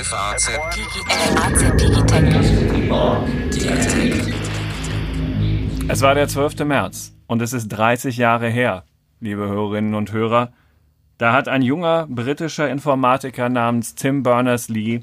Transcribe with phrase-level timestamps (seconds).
[0.00, 0.48] FAZ
[5.88, 6.64] Es war der 12.
[6.64, 8.84] März und es ist 30 Jahre her,
[9.20, 10.52] liebe Hörerinnen und Hörer.
[11.18, 15.02] Da hat ein junger britischer Informatiker namens Tim Berners-Lee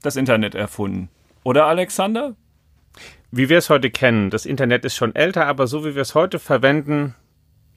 [0.00, 1.08] das Internet erfunden.
[1.42, 2.36] Oder Alexander?
[3.32, 6.14] Wie wir es heute kennen, das Internet ist schon älter, aber so wie wir es
[6.14, 7.16] heute verwenden,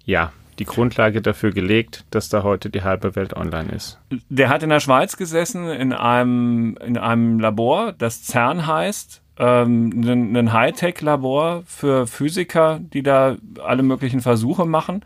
[0.03, 3.99] ja, die Grundlage dafür gelegt, dass da heute die halbe Welt online ist.
[4.29, 9.21] Der hat in der Schweiz gesessen, in einem, in einem Labor, das CERN heißt.
[9.37, 15.03] Ähm, ein, ein Hightech-Labor für Physiker, die da alle möglichen Versuche machen.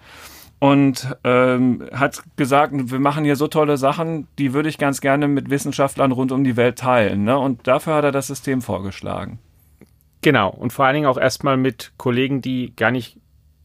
[0.60, 5.30] Und ähm, hat gesagt, wir machen hier so tolle Sachen, die würde ich ganz gerne
[5.30, 7.24] mit Wissenschaftlern rund um die Welt teilen.
[7.24, 7.40] Ne?
[7.40, 9.40] Und dafür hat er das System vorgeschlagen.
[10.22, 13.19] Genau, und vor allen Dingen auch erstmal mit Kollegen, die gar nicht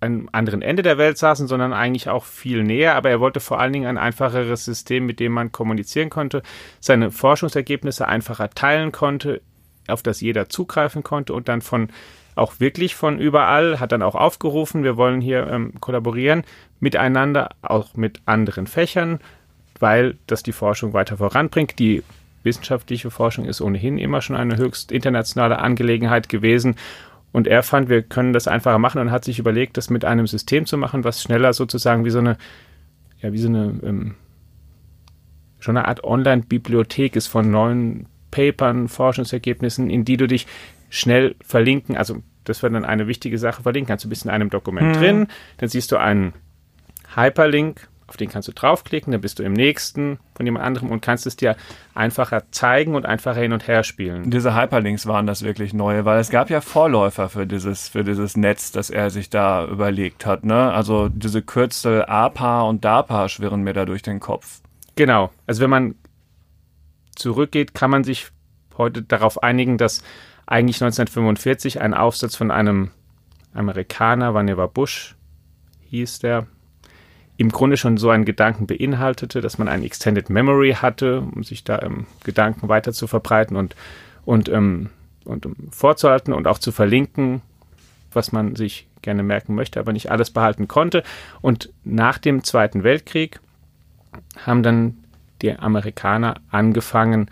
[0.04, 2.94] am anderen Ende der Welt saßen, sondern eigentlich auch viel näher.
[2.94, 6.42] Aber er wollte vor allen Dingen ein einfacheres System, mit dem man kommunizieren konnte,
[6.80, 9.40] seine Forschungsergebnisse einfacher teilen konnte,
[9.88, 11.88] auf das jeder zugreifen konnte und dann von
[12.36, 16.42] auch wirklich von überall, hat dann auch aufgerufen, wir wollen hier ähm, kollaborieren
[16.80, 19.20] miteinander, auch mit anderen Fächern,
[19.78, 21.78] weil das die Forschung weiter voranbringt.
[21.78, 22.02] Die
[22.42, 26.76] wissenschaftliche Forschung ist ohnehin immer schon eine höchst internationale Angelegenheit gewesen
[27.34, 30.28] und er fand, wir können das einfacher machen und hat sich überlegt, das mit einem
[30.28, 32.36] System zu machen, was schneller sozusagen wie so eine,
[33.20, 34.14] ja, wie so eine, ähm,
[35.58, 40.46] schon eine Art Online-Bibliothek ist von neuen Papern, Forschungsergebnissen, in die du dich
[40.90, 44.04] schnell verlinken, also das wäre dann eine wichtige Sache, verlinken kannst.
[44.04, 45.00] Du bist in einem Dokument mhm.
[45.00, 45.26] drin,
[45.56, 46.34] dann siehst du einen
[47.16, 51.00] Hyperlink, auf den kannst du draufklicken, dann bist du im nächsten von jemand anderem und
[51.00, 51.56] kannst es dir
[51.94, 54.30] einfacher zeigen und einfacher hin und her spielen.
[54.30, 58.36] Diese Hyperlinks waren das wirklich neue, weil es gab ja Vorläufer für dieses, für dieses
[58.36, 60.44] Netz, das er sich da überlegt hat.
[60.44, 60.72] Ne?
[60.72, 64.60] Also diese Kürzel APA und DAPA schwirren mir da durch den Kopf.
[64.94, 65.30] Genau.
[65.48, 65.96] Also wenn man
[67.16, 68.28] zurückgeht, kann man sich
[68.78, 70.04] heute darauf einigen, dass
[70.46, 72.92] eigentlich 1945 ein Aufsatz von einem
[73.54, 75.16] Amerikaner, Vannevar Bush
[75.90, 76.46] hieß der,
[77.36, 81.64] im Grunde schon so einen Gedanken beinhaltete, dass man ein Extended Memory hatte, um sich
[81.64, 83.74] da ähm, Gedanken weiter zu verbreiten und,
[84.24, 84.90] und, ähm,
[85.24, 87.42] und um, vorzuhalten und auch zu verlinken,
[88.12, 91.02] was man sich gerne merken möchte, aber nicht alles behalten konnte.
[91.40, 93.40] Und nach dem Zweiten Weltkrieg
[94.44, 94.96] haben dann
[95.42, 97.28] die Amerikaner angefangen,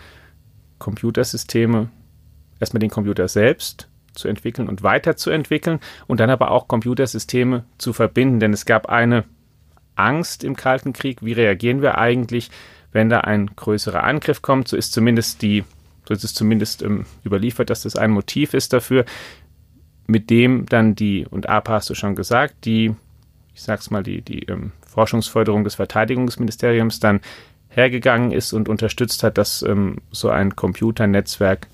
[0.79, 1.89] Computersysteme,
[2.59, 8.41] erstmal den Computer selbst zu entwickeln und weiterzuentwickeln und dann aber auch Computersysteme zu verbinden,
[8.41, 9.25] denn es gab eine
[9.95, 11.25] Angst im Kalten Krieg.
[11.25, 12.51] Wie reagieren wir eigentlich,
[12.93, 14.69] wenn da ein größerer Angriff kommt?
[14.69, 15.65] So ist zumindest die,
[16.07, 19.05] so ist es zumindest ähm, überliefert, dass das ein Motiv ist dafür,
[20.07, 22.95] mit dem dann die, und APA hast du schon gesagt, die,
[23.55, 27.21] ich sag's mal, die, die ähm, Forschungsförderung des Verteidigungsministeriums dann
[27.69, 31.69] hergegangen ist und unterstützt hat, dass ähm, so ein Computernetzwerk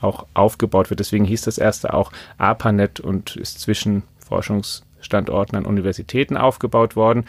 [0.00, 1.00] auch aufgebaut wird.
[1.00, 7.24] Deswegen hieß das erste auch APANET und ist zwischen Forschungsstandorten an Universitäten aufgebaut worden.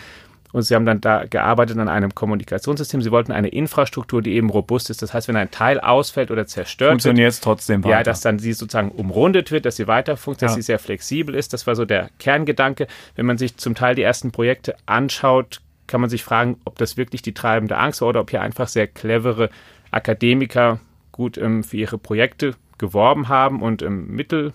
[0.55, 3.01] Und sie haben dann da gearbeitet an einem Kommunikationssystem.
[3.01, 5.01] Sie wollten eine Infrastruktur, die eben robust ist.
[5.01, 7.97] Das heißt, wenn ein Teil ausfällt oder zerstört funktioniert es trotzdem weiter.
[7.97, 10.55] Ja, dass dann sie sozusagen umrundet wird, dass sie weiter funktioniert, ja.
[10.55, 11.51] dass sie sehr flexibel ist.
[11.51, 12.87] Das war so der Kerngedanke.
[13.17, 16.95] Wenn man sich zum Teil die ersten Projekte anschaut, kann man sich fragen, ob das
[16.95, 19.49] wirklich die treibende Angst war oder ob hier einfach sehr clevere
[19.91, 20.79] Akademiker
[21.11, 24.53] gut ähm, für ihre Projekte geworben haben und ähm, Mittel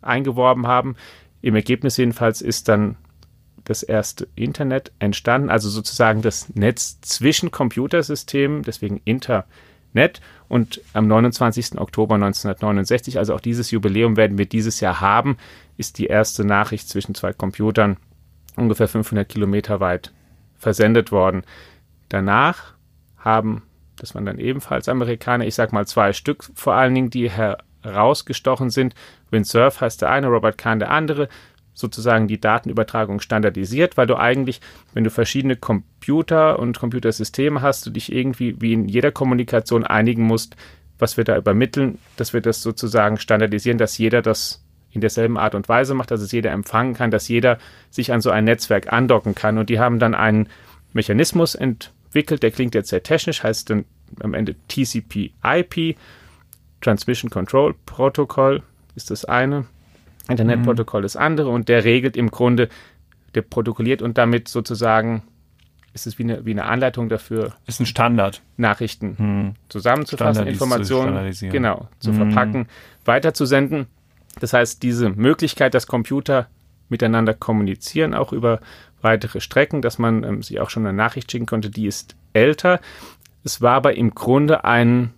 [0.00, 0.96] eingeworben haben.
[1.42, 2.96] Im Ergebnis jedenfalls ist dann
[3.64, 10.20] das erste Internet entstanden, also sozusagen das Netz zwischen Computersystemen, deswegen Internet.
[10.48, 11.78] Und am 29.
[11.78, 15.38] Oktober 1969, also auch dieses Jubiläum werden wir dieses Jahr haben,
[15.76, 17.96] ist die erste Nachricht zwischen zwei Computern
[18.56, 20.12] ungefähr 500 Kilometer weit
[20.56, 21.42] versendet worden.
[22.08, 22.74] Danach
[23.16, 23.62] haben,
[23.96, 28.70] das waren dann ebenfalls Amerikaner, ich sag mal zwei Stück vor allen Dingen, die herausgestochen
[28.70, 28.94] sind.
[29.30, 31.28] Windsurf heißt der eine, Robert Kahn der andere,
[31.74, 34.60] sozusagen die Datenübertragung standardisiert, weil du eigentlich,
[34.94, 40.22] wenn du verschiedene Computer und Computersysteme hast, du dich irgendwie wie in jeder Kommunikation einigen
[40.22, 40.56] musst,
[40.98, 45.56] was wir da übermitteln, dass wir das sozusagen standardisieren, dass jeder das in derselben Art
[45.56, 47.58] und Weise macht, dass es jeder empfangen kann, dass jeder
[47.90, 49.58] sich an so ein Netzwerk andocken kann.
[49.58, 50.48] Und die haben dann einen
[50.92, 53.84] Mechanismus entwickelt, der klingt jetzt sehr technisch, heißt dann
[54.20, 55.96] am Ende TCP/IP,
[56.80, 58.62] Transmission Control Protocol
[58.94, 59.66] ist das eine.
[60.28, 62.68] Internetprotokoll das andere und der regelt im Grunde,
[63.34, 65.22] der protokolliert und damit sozusagen
[65.92, 67.52] ist es wie eine, wie eine Anleitung dafür.
[67.66, 68.42] Ist ein Standard.
[68.56, 69.54] Nachrichten hm.
[69.68, 72.16] zusammenzufassen, Informationen zu genau zu hm.
[72.16, 72.66] verpacken,
[73.04, 73.86] weiterzusenden.
[74.40, 76.48] Das heißt, diese Möglichkeit, dass Computer
[76.88, 78.60] miteinander kommunizieren, auch über
[79.00, 82.80] weitere Strecken, dass man ähm, sich auch schon eine Nachricht schicken konnte, die ist älter.
[83.44, 85.12] Es war aber im Grunde ein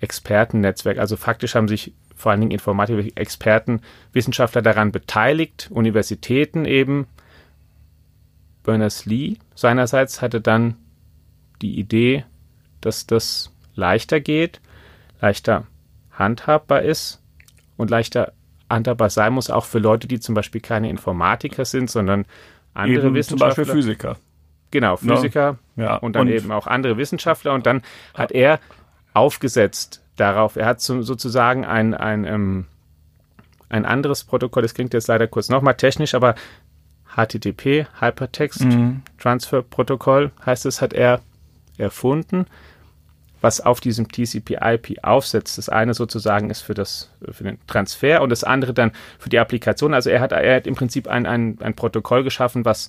[0.00, 0.98] Expertennetzwerk.
[0.98, 1.92] Also faktisch haben sich
[2.24, 3.82] vor allen Dingen Informatik-Experten,
[4.14, 7.06] Wissenschaftler daran beteiligt, Universitäten eben.
[8.62, 10.76] Berners-Lee seinerseits hatte dann
[11.60, 12.24] die Idee,
[12.80, 14.62] dass das leichter geht,
[15.20, 15.66] leichter
[16.12, 17.22] handhabbar ist
[17.76, 18.32] und leichter
[18.70, 22.24] handhabbar sein muss, auch für Leute, die zum Beispiel keine Informatiker sind, sondern
[22.72, 23.54] andere eben Wissenschaftler.
[23.54, 24.16] Zum Beispiel Physiker.
[24.70, 25.96] Genau, Physiker ja.
[25.98, 27.52] und dann und eben auch andere Wissenschaftler.
[27.52, 27.82] Und dann
[28.14, 28.60] hat er
[29.12, 32.66] aufgesetzt darauf, er hat sozusagen ein, ein, ähm,
[33.68, 36.34] ein anderes Protokoll, das klingt jetzt leider kurz nochmal technisch, aber
[37.16, 39.02] HTTP, Hypertext mhm.
[39.18, 41.20] Transfer Protokoll heißt es, hat er
[41.78, 42.46] erfunden,
[43.40, 45.58] was auf diesem TCP/IP aufsetzt.
[45.58, 49.38] Das eine sozusagen ist für, das, für den Transfer und das andere dann für die
[49.38, 49.92] Applikation.
[49.92, 52.88] Also er hat, er hat im Prinzip ein, ein, ein Protokoll geschaffen, was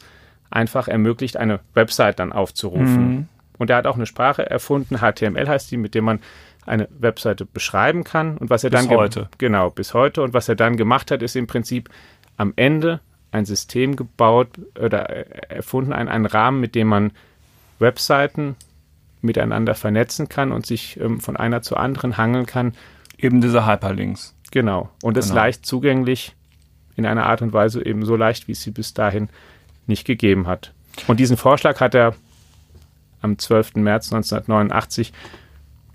[0.50, 3.08] einfach ermöglicht, eine Website dann aufzurufen.
[3.08, 3.28] Mhm.
[3.58, 6.20] Und er hat auch eine Sprache erfunden, HTML heißt die, mit der man
[6.66, 8.38] eine Webseite beschreiben kann.
[8.38, 9.30] Und was er bis dann heute.
[9.38, 10.22] Genau, bis heute.
[10.22, 11.90] Und was er dann gemacht hat, ist im Prinzip
[12.38, 13.00] am Ende
[13.32, 15.10] ein System gebaut oder
[15.50, 17.12] erfunden, einen, einen Rahmen, mit dem man
[17.80, 18.56] Webseiten
[19.22, 22.74] miteinander vernetzen kann und sich ähm, von einer zur anderen hangeln kann.
[23.18, 24.36] Eben diese Hyperlinks.
[24.52, 24.90] Genau.
[25.02, 25.42] Und es genau.
[25.42, 26.36] leicht zugänglich
[26.96, 29.30] in einer Art und Weise eben so leicht, wie es sie bis dahin
[29.88, 30.74] nicht gegeben hat.
[31.08, 32.16] Und diesen Vorschlag hat er
[33.22, 33.76] am 12.
[33.76, 35.12] März 1989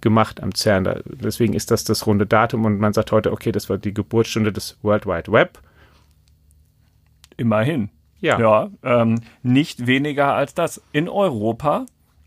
[0.00, 1.02] gemacht am CERN.
[1.04, 4.52] Deswegen ist das das runde Datum und man sagt heute, okay, das war die Geburtsstunde
[4.52, 5.58] des World Wide Web.
[7.36, 7.90] Immerhin.
[8.20, 8.38] Ja.
[8.38, 10.82] ja ähm, nicht weniger als das.
[10.92, 11.86] In Europa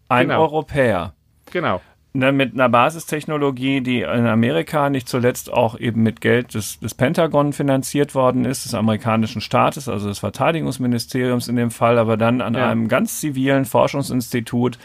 [0.10, 0.42] ein genau.
[0.42, 1.14] Europäer.
[1.52, 1.81] Genau
[2.14, 6.94] ne, mit einer Basistechnologie, die in Amerika nicht zuletzt auch eben mit Geld des, des
[6.96, 12.42] Pentagon finanziert worden ist, des amerikanischen Staates, also des Verteidigungsministeriums in dem Fall, aber dann
[12.42, 12.70] an ja.
[12.70, 14.78] einem ganz zivilen Forschungsinstitut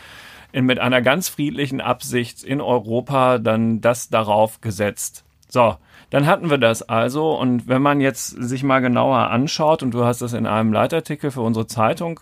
[0.52, 5.24] in, mit einer ganz friedlichen Absicht in Europa dann das darauf gesetzt.
[5.48, 5.76] So,
[6.10, 10.04] dann hatten wir das also und wenn man jetzt sich mal genauer anschaut und du
[10.04, 12.20] hast das in einem Leitartikel für unsere Zeitung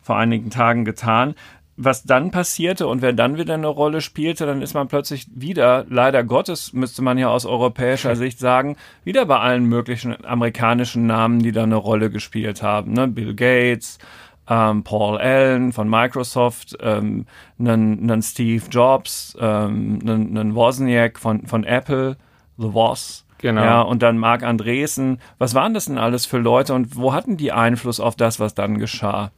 [0.00, 1.34] vor einigen Tagen getan,
[1.80, 5.86] was dann passierte und wer dann wieder eine Rolle spielte, dann ist man plötzlich wieder,
[5.88, 11.38] leider Gottes, müsste man ja aus europäischer Sicht sagen, wieder bei allen möglichen amerikanischen Namen,
[11.38, 12.94] die da eine Rolle gespielt haben.
[12.94, 13.06] Ne?
[13.06, 13.98] Bill Gates,
[14.48, 17.26] ähm, Paul Allen von Microsoft, ähm,
[17.58, 22.16] einen, einen Steve Jobs, ähm, einen, einen Wozniak von, von Apple,
[22.56, 23.24] The Woz.
[23.38, 23.62] Genau.
[23.62, 25.20] Ja, und dann Mark Andresen.
[25.38, 28.54] Was waren das denn alles für Leute und wo hatten die Einfluss auf das, was
[28.54, 29.30] dann geschah?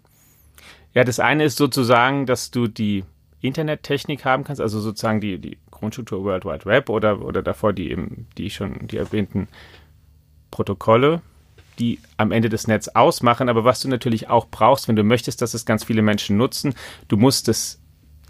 [0.95, 3.05] Ja, das eine ist sozusagen, dass du die
[3.43, 7.91] Internettechnik haben kannst, also sozusagen die, die Grundstruktur World Wide Web oder, oder davor die
[7.91, 9.49] eben, die schon, die erwähnten
[10.51, 11.23] Protokolle,
[11.81, 13.49] die am Ende das Netz ausmachen.
[13.49, 16.75] Aber was du natürlich auch brauchst, wenn du möchtest, dass es ganz viele Menschen nutzen,
[17.09, 17.81] du musst das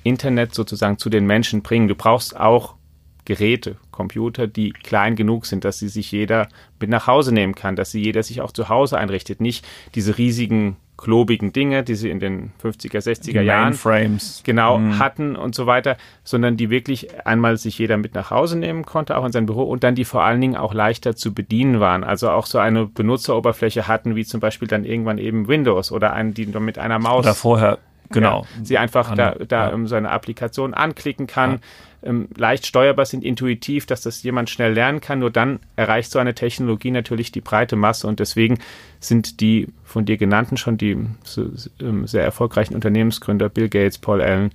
[0.03, 1.89] Internet sozusagen zu den Menschen bringen.
[1.89, 2.77] Du brauchst auch
[3.25, 6.49] Geräte, Computer, die klein genug sind, dass sie sich jeder
[6.81, 9.41] mit nach Hause nehmen kann, dass sie jeder sich auch zu Hause einrichtet.
[9.41, 14.43] Nicht diese riesigen klobigen Dinge, die sie in den 50er, 60er die Jahren Frames.
[14.45, 14.99] genau mhm.
[14.99, 19.17] hatten und so weiter, sondern die wirklich einmal sich jeder mit nach Hause nehmen konnte,
[19.17, 22.05] auch in sein Büro und dann die vor allen Dingen auch leichter zu bedienen waren.
[22.05, 26.35] Also auch so eine Benutzeroberfläche hatten, wie zum Beispiel dann irgendwann eben Windows oder einen,
[26.35, 27.25] die mit einer Maus.
[27.25, 27.79] Oder vorher
[28.13, 28.41] Genau.
[28.41, 29.87] Ja, sie einfach da, da ja.
[29.87, 31.59] so eine Applikation anklicken kann, ja.
[32.03, 35.19] Ähm, leicht steuerbar sind, intuitiv, dass das jemand schnell lernen kann.
[35.19, 38.59] Nur dann erreicht so eine Technologie natürlich die breite Masse und deswegen
[39.01, 44.23] sind die von dir genannten schon die so, ähm, sehr erfolgreichen Unternehmensgründer Bill Gates, Paul
[44.23, 44.51] Allen,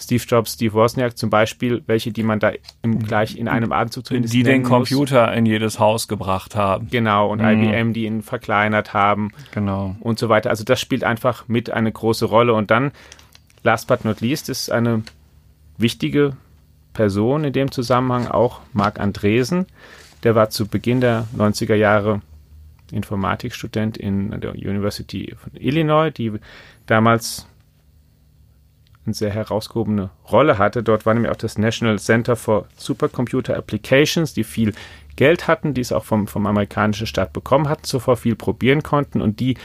[0.00, 4.06] Steve Jobs, Steve Wozniak zum Beispiel, welche, die man da im, gleich in einem Atemzug
[4.06, 5.36] zumindest Die den Computer muss.
[5.36, 6.88] in jedes Haus gebracht haben.
[6.90, 7.64] Genau, und mhm.
[7.64, 9.30] IBM, die ihn verkleinert haben.
[9.52, 9.96] Genau.
[10.00, 10.50] Und so weiter.
[10.50, 12.54] Also das spielt einfach mit eine große Rolle.
[12.54, 12.92] Und dann,
[13.62, 15.02] last but not least, ist eine
[15.76, 16.36] wichtige
[16.92, 19.66] Person in dem Zusammenhang auch Marc Andresen.
[20.22, 22.20] Der war zu Beginn der 90er Jahre
[22.92, 26.32] Informatikstudent in der University von Illinois, die
[26.86, 27.46] damals
[29.06, 30.82] eine sehr herausgehobene Rolle hatte.
[30.82, 34.74] Dort war nämlich auch das National Center for Supercomputer Applications, die viel
[35.16, 39.20] Geld hatten, die es auch vom, vom amerikanischen Staat bekommen hatten, zuvor viel probieren konnten
[39.20, 39.56] und die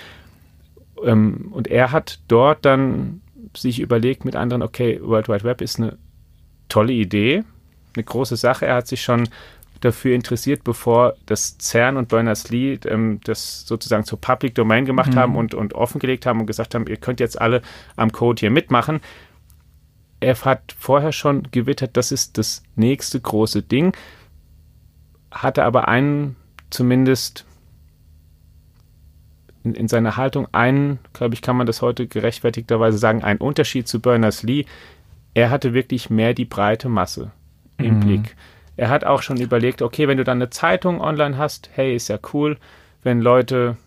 [1.04, 3.22] ähm, und er hat dort dann
[3.56, 5.98] sich überlegt mit anderen, okay, World Wide Web ist eine
[6.70, 7.44] tolle Idee,
[7.96, 8.66] eine große Sache.
[8.66, 9.30] Er hat sich schon
[9.82, 15.20] dafür interessiert, bevor das CERN und Berners-Lee ähm, das sozusagen zur Public Domain gemacht mhm.
[15.20, 17.62] haben und, und offengelegt haben und gesagt haben, ihr könnt jetzt alle
[17.96, 19.02] am Code hier mitmachen
[20.26, 23.96] er hat vorher schon gewittert, das ist das nächste große Ding,
[25.32, 26.36] hatte aber einen
[26.70, 27.46] zumindest
[29.64, 33.88] in, in seiner Haltung einen, glaube ich, kann man das heute gerechtfertigterweise sagen, einen Unterschied
[33.88, 34.66] zu Berners-Lee.
[35.36, 37.32] Er hatte wirklich mehr die breite Masse.
[37.78, 38.00] im mhm.
[38.00, 38.36] Blick.
[38.78, 42.08] Er hat auch schon überlegt, okay, wenn du dann eine Zeitung online hast, hey, ist
[42.08, 42.58] ja cool,
[43.04, 43.78] wenn Leute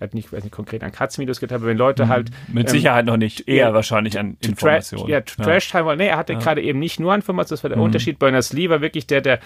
[0.00, 2.08] er hat nicht, weiß nicht konkret an Katzenvideos getan, aber wenn Leute mhm.
[2.08, 2.30] halt.
[2.48, 5.08] Mit ähm, Sicherheit noch nicht, eher ja, wahrscheinlich an Informationen.
[5.08, 6.38] ja, Trash-Time, nee, er hatte ja.
[6.40, 7.84] gerade eben nicht nur Informationen, das war der mhm.
[7.84, 8.18] Unterschied.
[8.18, 9.38] Berners-Lee war wirklich der, der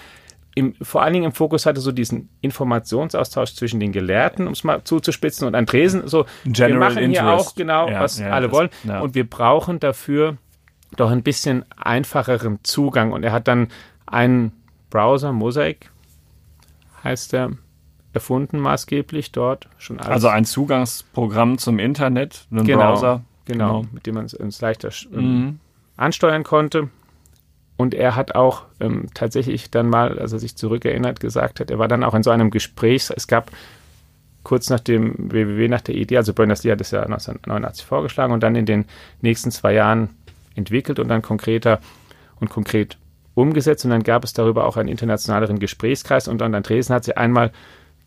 [0.55, 4.65] im, vor allen Dingen im Fokus hatte so diesen Informationsaustausch zwischen den Gelehrten, um es
[4.65, 6.09] mal zuzuspitzen, und Andresen.
[6.09, 7.21] So, General wir machen Interest.
[7.21, 8.71] hier auch genau, ja, was alle wollen.
[9.03, 10.39] Und wir brauchen dafür
[11.01, 13.13] doch ein bisschen einfacheren Zugang.
[13.13, 13.69] Und er hat dann
[14.07, 14.53] einen
[14.91, 15.91] Browser, Mosaic
[17.05, 17.53] heißt der,
[18.13, 19.69] erfunden maßgeblich dort.
[19.79, 23.23] Schon also ein Zugangsprogramm zum Internet, einen genau, Browser.
[23.45, 25.61] Genau, genau, mit dem man es leichter ähm, mhm.
[25.97, 26.91] ansteuern konnte.
[27.77, 31.79] Und er hat auch ähm, tatsächlich dann mal, als er sich zurückerinnert, gesagt hat, er
[31.79, 33.53] war dann auch in so einem Gespräch, es gab
[34.43, 38.43] kurz nach dem WWW, nach der Idee, also Berners-Lee hat es ja 1989 vorgeschlagen und
[38.43, 38.87] dann in den
[39.21, 40.11] nächsten zwei Jahren
[40.59, 41.81] entwickelt und dann konkreter
[42.41, 42.99] und konkret
[43.35, 43.85] umgesetzt.
[43.85, 46.29] Und dann gab es darüber auch einen internationaleren Gesprächskreis.
[46.29, 47.53] Und dann Andresen hat sich einmal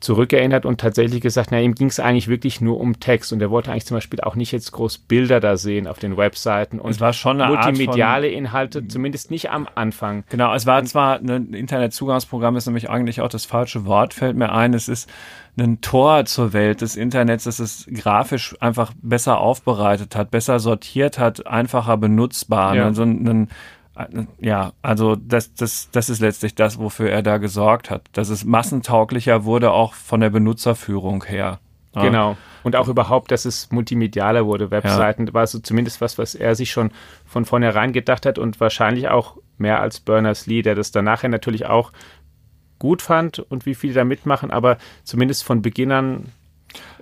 [0.01, 3.51] zurückerinnert und tatsächlich gesagt, na, ihm ging es eigentlich wirklich nur um Text und er
[3.51, 6.89] wollte eigentlich zum Beispiel auch nicht jetzt groß Bilder da sehen auf den Webseiten und
[6.89, 10.23] es war schon eine multimediale von, Inhalte, zumindest nicht am Anfang.
[10.29, 14.51] Genau, es war zwar ein Internetzugangsprogramm, ist nämlich eigentlich auch das falsche Wort, fällt mir
[14.51, 15.09] ein, es ist
[15.57, 21.19] ein Tor zur Welt des Internets, das es grafisch einfach besser aufbereitet hat, besser sortiert
[21.19, 22.75] hat, einfacher benutzbar.
[22.75, 22.85] Ja.
[22.85, 22.95] Ne?
[22.95, 23.49] So ein, ein
[24.39, 28.45] ja, also das, das, das ist letztlich das, wofür er da gesorgt hat, dass es
[28.45, 31.59] massentauglicher wurde, auch von der Benutzerführung her.
[31.95, 32.01] Ja.
[32.03, 32.37] Genau.
[32.63, 34.71] Und auch überhaupt, dass es multimedialer wurde.
[34.71, 35.33] Webseiten ja.
[35.33, 36.91] war so zumindest was, was er sich schon
[37.25, 41.65] von vornherein gedacht hat und wahrscheinlich auch mehr als Berners-Lee, der das dann nachher natürlich
[41.65, 41.91] auch
[42.79, 46.25] gut fand und wie viele da mitmachen, aber zumindest von Beginn an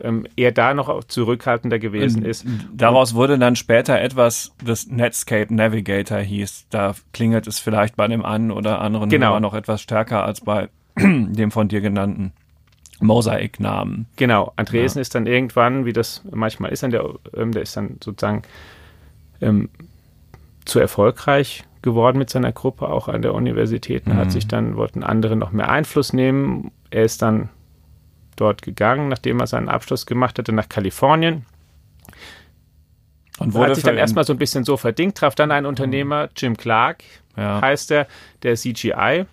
[0.01, 2.45] ähm, eher da noch zurückhaltender gewesen ist.
[2.73, 6.67] Daraus wurde dann später etwas, das Netscape Navigator hieß.
[6.69, 9.39] Da klingelt es vielleicht bei dem einen oder anderen genau.
[9.39, 12.33] noch etwas stärker als bei dem von dir genannten
[12.99, 14.07] Mosaic-Namen.
[14.15, 15.01] Genau, Andresen ja.
[15.01, 17.03] ist dann irgendwann, wie das manchmal ist, der,
[17.35, 18.41] ähm, der ist dann sozusagen
[19.41, 19.69] ähm,
[20.65, 24.07] zu erfolgreich geworden mit seiner Gruppe, auch an der Universität.
[24.07, 24.15] Mhm.
[24.15, 26.71] Hat sich dann, wollten andere noch mehr Einfluss nehmen.
[26.89, 27.49] Er ist dann
[28.39, 31.45] dort gegangen, nachdem er seinen Abschluss gemacht hatte, nach Kalifornien.
[33.39, 36.29] Und wurde hat sich dann erstmal so ein bisschen so verdingt, traf dann ein Unternehmer,
[36.35, 37.03] Jim Clark,
[37.37, 37.61] ja.
[37.61, 38.07] heißt er,
[38.43, 39.25] der CGI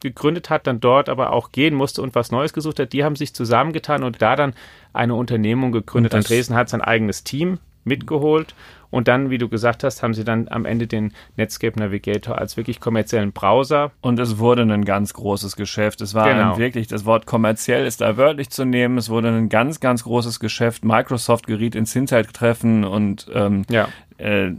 [0.00, 2.92] gegründet hat, dann dort aber auch gehen musste und was Neues gesucht hat.
[2.92, 4.54] Die haben sich zusammengetan und da dann
[4.92, 6.14] eine Unternehmung gegründet.
[6.14, 8.54] Andresen hat sein eigenes Team mitgeholt
[8.94, 12.56] und dann, wie du gesagt hast, haben sie dann am Ende den Netscape Navigator als
[12.56, 13.90] wirklich kommerziellen Browser.
[14.02, 16.00] Und es wurde ein ganz großes Geschäft.
[16.00, 16.58] Es war genau.
[16.58, 18.96] wirklich, das Wort kommerziell ist da wörtlich zu nehmen.
[18.96, 20.84] Es wurde ein ganz, ganz großes Geschäft.
[20.84, 23.88] Microsoft geriet ins Hintertreffen und ähm, ja.
[24.18, 24.52] äh,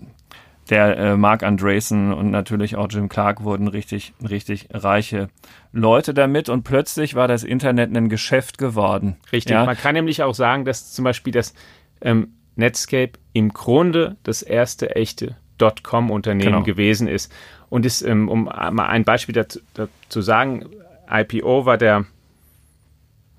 [0.69, 5.29] der äh, Mark Andreessen und natürlich auch Jim Clark wurden richtig, richtig reiche
[5.71, 9.15] Leute damit und plötzlich war das Internet ein Geschäft geworden.
[9.31, 9.53] Richtig.
[9.53, 9.63] Ja?
[9.63, 11.53] Man kann nämlich auch sagen, dass zum Beispiel das
[12.01, 16.63] ähm, Netscape im Grunde das erste echte Dotcom-Unternehmen genau.
[16.63, 17.31] gewesen ist.
[17.69, 20.65] Und ist, ähm, um mal ein Beispiel dazu, dazu sagen,
[21.09, 22.05] IPO war der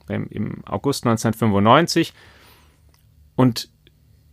[0.08, 2.12] im August 1995
[3.35, 3.70] und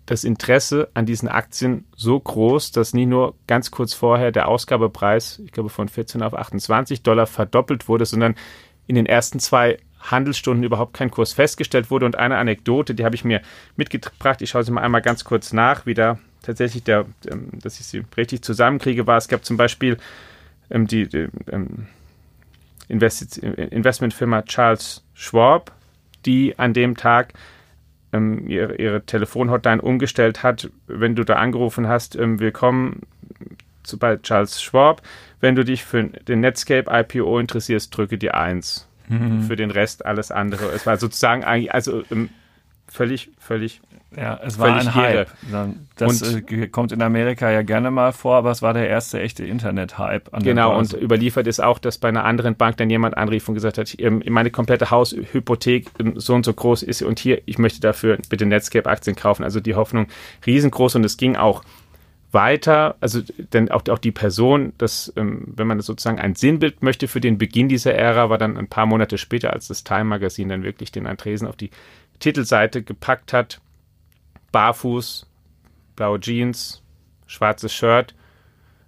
[0.06, 5.40] das Interesse an diesen Aktien so groß, dass nie nur ganz kurz vorher der Ausgabepreis,
[5.46, 8.36] ich glaube von 14 auf 28 Dollar verdoppelt wurde, sondern
[8.86, 12.06] in den ersten zwei Handelsstunden überhaupt kein Kurs festgestellt wurde.
[12.06, 13.42] Und eine Anekdote, die habe ich mir
[13.76, 14.42] mitgebracht.
[14.42, 17.86] Ich schaue sie mal einmal ganz kurz nach, wie da tatsächlich der, ähm, dass ich
[17.88, 19.18] sie richtig zusammenkriege, war.
[19.18, 19.98] Es gab zum Beispiel
[20.70, 21.88] ähm, die, die ähm,
[22.90, 25.72] Invest Investmentfirma Charles Schwab,
[26.26, 27.34] die an dem Tag
[28.12, 30.70] ihre, ihre Telefonhotline umgestellt hat.
[30.86, 33.02] Wenn du da angerufen hast, willkommen
[33.82, 35.02] zu, bei Charles Schwab.
[35.40, 39.44] Wenn du dich für den Netscape IPO interessierst, drücke die 1 mhm.
[39.44, 40.66] für den Rest alles andere.
[40.74, 42.30] Es war sozusagen eigentlich, also ähm,
[42.88, 43.82] völlig, völlig.
[44.16, 45.28] Ja, es war ein Hype.
[45.96, 49.20] Das und, äh, kommt in Amerika ja gerne mal vor, aber es war der erste
[49.20, 50.30] echte Internet-Hype.
[50.44, 53.78] Genau, und überliefert ist auch, dass bei einer anderen Bank dann jemand anrief und gesagt
[53.78, 53.96] hat,
[54.30, 58.46] meine komplette Haushypothek ähm, so und so groß ist und hier, ich möchte dafür bitte
[58.46, 59.44] Netscape-Aktien kaufen.
[59.44, 60.08] Also die Hoffnung
[60.46, 61.64] riesengroß und es ging auch
[62.34, 66.82] weiter, also denn auch, auch die Person, das, ähm, wenn man das sozusagen ein Sinnbild
[66.82, 70.06] möchte für den Beginn dieser Ära, war dann ein paar Monate später, als das Time
[70.06, 71.70] Magazine dann wirklich den Andresen auf die
[72.20, 73.62] Titelseite gepackt hat.
[74.52, 75.28] Barfuß,
[75.96, 76.82] blaue Jeans,
[77.28, 78.16] schwarzes Shirt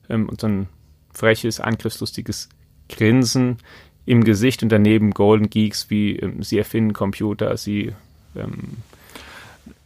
[0.09, 0.69] ähm, und so ein
[1.13, 2.49] freches, angriffslustiges
[2.89, 3.57] Grinsen
[4.05, 7.93] im Gesicht und daneben Golden Geeks, wie ähm, sie erfinden Computer, sie
[8.35, 8.77] ähm,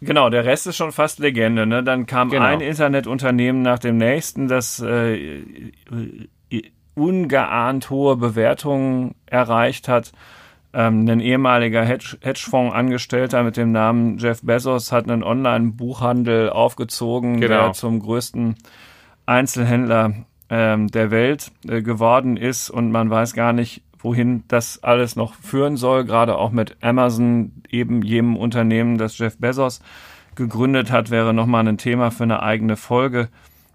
[0.02, 1.66] Genau, der Rest ist schon fast Legende.
[1.66, 1.84] Ne?
[1.84, 2.46] Dann kam genau.
[2.46, 5.44] ein Internetunternehmen nach dem nächsten, das äh,
[6.96, 10.12] ungeahnt hohe Bewertungen erreicht hat.
[10.72, 17.66] Ähm, ein ehemaliger Hedge Hedgefonds-Angestellter mit dem Namen Jeff Bezos hat einen Online-Buchhandel aufgezogen, genau.
[17.66, 18.56] der zum größten
[19.26, 20.14] Einzelhändler
[20.50, 25.34] ähm, der Welt äh, geworden ist und man weiß gar nicht, wohin das alles noch
[25.36, 29.82] führen soll, gerade auch mit Amazon, eben jenem Unternehmen, das Jeff Bezos
[30.36, 33.30] gegründet hat, wäre nochmal ein Thema für eine eigene Folge,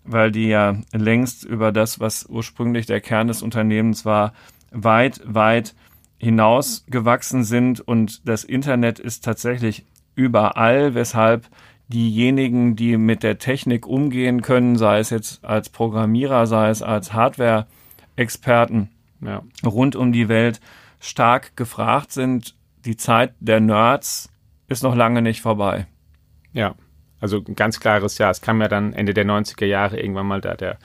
[0.04, 4.32] weil die ja längst über das, was ursprünglich der Kern des Unternehmens war,
[4.70, 5.74] weit, weit
[6.18, 7.80] hinausgewachsen sind.
[7.80, 11.48] Und das Internet ist tatsächlich überall, weshalb
[11.88, 17.12] diejenigen, die mit der Technik umgehen können, sei es jetzt als Programmierer, sei es als
[17.12, 18.88] Hardware-Experten
[19.21, 19.42] ja.
[19.64, 20.61] rund um die Welt,
[21.00, 22.54] stark gefragt sind.
[22.85, 24.30] Die Zeit der Nerds
[24.68, 25.87] ist noch lange nicht vorbei.
[26.52, 26.75] Ja,
[27.21, 28.30] also ein ganz klares Ja.
[28.30, 30.78] Es kam ja dann Ende der 90er Jahre irgendwann mal da der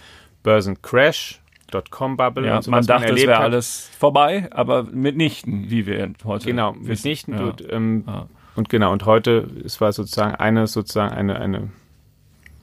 [0.44, 6.12] Börsencrash Dotcom-Bubble ja, und so, man dachte, es wäre alles vorbei, aber mitnichten, wie wir
[6.24, 7.36] heute Genau, mitnichten.
[7.36, 7.44] Ja.
[7.44, 8.28] Und, ähm, ja.
[8.56, 11.70] und genau, und heute, es war sozusagen eine, sozusagen eine, eine,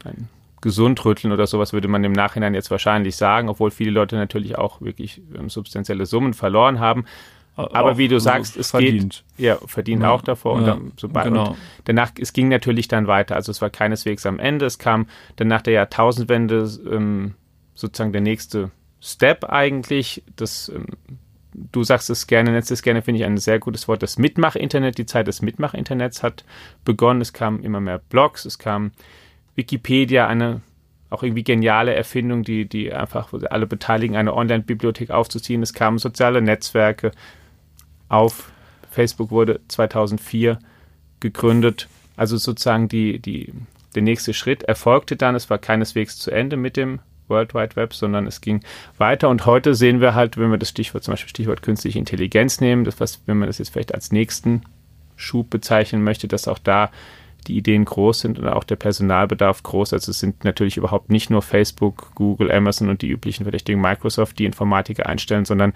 [0.05, 0.29] ein
[0.61, 4.81] Gesundrütteln oder sowas würde man im Nachhinein jetzt wahrscheinlich sagen, obwohl viele Leute natürlich auch
[4.81, 7.05] wirklich ähm, substanzielle Summen verloren haben.
[7.57, 9.25] Aber wie du sagst, es verdient.
[9.37, 10.55] geht, ja, verdient ja, auch davor.
[10.55, 11.51] Ja, und dann, sobald, genau.
[11.51, 13.35] und danach, es ging natürlich dann weiter.
[13.35, 14.67] Also es war keineswegs am Ende.
[14.67, 17.35] Es kam dann nach der Jahrtausendwende ähm,
[17.75, 18.71] sozusagen der nächste
[19.01, 20.23] Step eigentlich.
[20.37, 20.85] Das, ähm,
[21.55, 24.03] du sagst es gerne, nennst es gerne, finde ich ein sehr gutes Wort.
[24.03, 26.45] Das Mitmach-Internet, die Zeit des Mitmach-Internets hat
[26.85, 27.23] begonnen.
[27.23, 28.91] Es kamen immer mehr Blogs, es kam
[29.57, 30.61] Wikipedia, eine
[31.11, 35.63] auch irgendwie geniale Erfindung, die, die einfach alle beteiligen, eine Online-Bibliothek aufzuziehen.
[35.63, 37.13] Es kamen soziale Netzwerke
[38.09, 38.51] auf.
[38.91, 40.59] Facebook wurde 2004
[41.21, 41.89] gegründet.
[42.17, 43.53] Also sozusagen die, die,
[43.95, 45.35] der nächste Schritt erfolgte dann.
[45.35, 48.63] Es war keineswegs zu Ende mit dem World Wide Web, sondern es ging
[48.99, 49.29] weiter.
[49.29, 52.85] Und heute sehen wir halt, wenn wir das Stichwort, zum Beispiel Stichwort künstliche Intelligenz nehmen,
[52.85, 54.63] das was, wenn man das jetzt vielleicht als nächsten
[55.17, 56.91] Schub bezeichnen möchte, dass auch da
[57.47, 59.93] die Ideen groß sind und auch der Personalbedarf groß.
[59.93, 64.39] Also es sind natürlich überhaupt nicht nur Facebook, Google, Amazon und die üblichen Verdächtigen Microsoft,
[64.39, 65.73] die Informatiker einstellen, sondern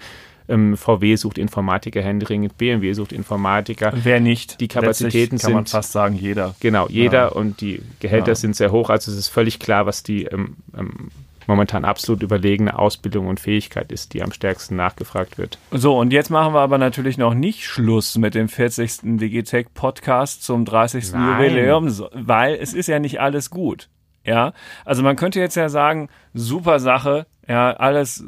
[0.47, 3.93] ähm, VW sucht Informatiker händeringend, BMW sucht Informatiker.
[4.03, 4.59] Wer nicht?
[4.59, 6.55] Die Kapazitäten kann man fast sagen, jeder.
[6.59, 7.27] Genau, jeder ja.
[7.27, 8.35] und die Gehälter ja.
[8.35, 8.89] sind sehr hoch.
[8.89, 11.11] Also es ist völlig klar, was die ähm, ähm,
[11.51, 15.57] momentan absolut überlegene Ausbildung und Fähigkeit ist, die am stärksten nachgefragt wird.
[15.71, 19.17] So, und jetzt machen wir aber natürlich noch nicht Schluss mit dem 40.
[19.17, 21.11] Digitech Podcast zum 30.
[21.11, 21.43] Nein.
[21.43, 23.89] Jubiläum, weil es ist ja nicht alles gut.
[24.23, 24.53] Ja,
[24.85, 28.23] also man könnte jetzt ja sagen, super Sache, ja, alles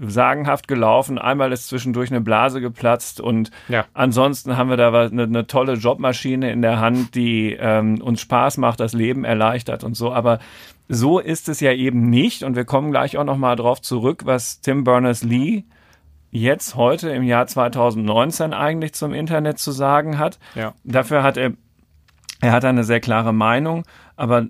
[0.00, 1.18] sagenhaft gelaufen.
[1.18, 3.84] Einmal ist zwischendurch eine Blase geplatzt und ja.
[3.92, 8.56] ansonsten haben wir da eine, eine, tolle Jobmaschine in der Hand, die ähm, uns Spaß
[8.58, 10.12] macht, das Leben erleichtert und so.
[10.12, 10.38] Aber
[10.88, 12.42] so ist es ja eben nicht.
[12.42, 15.64] Und wir kommen gleich auch nochmal drauf zurück, was Tim Berners-Lee
[16.30, 20.38] jetzt heute im Jahr 2019 eigentlich zum Internet zu sagen hat.
[20.54, 20.74] Ja.
[20.84, 21.52] Dafür hat er,
[22.40, 23.84] er hat eine sehr klare Meinung,
[24.16, 24.46] aber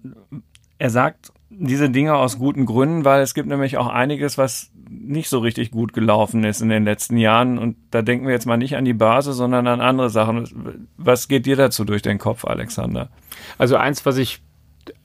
[0.78, 5.28] er sagt diese Dinge aus guten Gründen, weil es gibt nämlich auch einiges, was nicht
[5.28, 7.58] so richtig gut gelaufen ist in den letzten Jahren.
[7.58, 10.88] Und da denken wir jetzt mal nicht an die Börse, sondern an andere Sachen.
[10.96, 13.08] Was geht dir dazu durch den Kopf, Alexander?
[13.58, 14.42] Also eins, was ich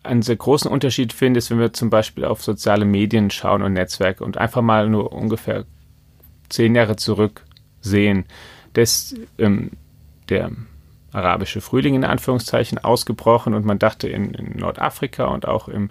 [0.04, 3.74] einen sehr großen Unterschied finde, ist, wenn wir zum Beispiel auf soziale Medien schauen und
[3.74, 5.66] Netzwerke und einfach mal nur ungefähr
[6.50, 7.46] zehn Jahre zurück
[7.82, 8.26] sehen,
[8.74, 9.72] dass ähm,
[10.30, 10.52] der
[11.12, 15.90] arabische Frühling in Anführungszeichen ausgebrochen und man dachte in, in Nordafrika und auch im,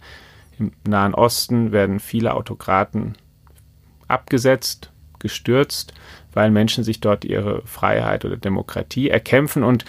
[0.58, 3.16] im, Nahen Osten werden viele Autokraten
[4.08, 5.92] abgesetzt, gestürzt,
[6.32, 9.84] weil Menschen sich dort ihre Freiheit oder Demokratie erkämpfen und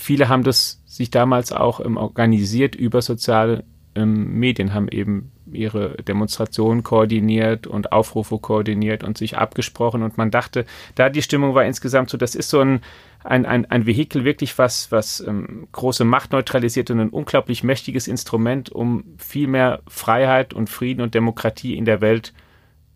[0.00, 5.96] viele haben das sich damals auch ähm, organisiert über soziale ähm, Medien, haben eben ihre
[6.02, 10.02] Demonstrationen koordiniert und Aufrufe koordiniert und sich abgesprochen.
[10.02, 12.80] Und man dachte, da die Stimmung war insgesamt so, das ist so ein,
[13.24, 18.08] ein, ein, ein Vehikel, wirklich was, was ähm, große Macht neutralisiert und ein unglaublich mächtiges
[18.08, 22.32] Instrument, um viel mehr Freiheit und Frieden und Demokratie in der Welt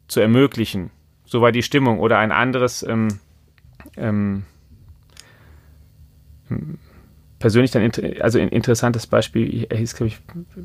[0.08, 0.90] zu ermöglichen.
[1.26, 1.98] So war die Stimmung.
[1.98, 3.18] Oder ein anderes ähm,
[3.96, 4.44] ähm,
[7.44, 10.18] persönlich dann, also ein interessantes Beispiel, er hieß, glaube ich,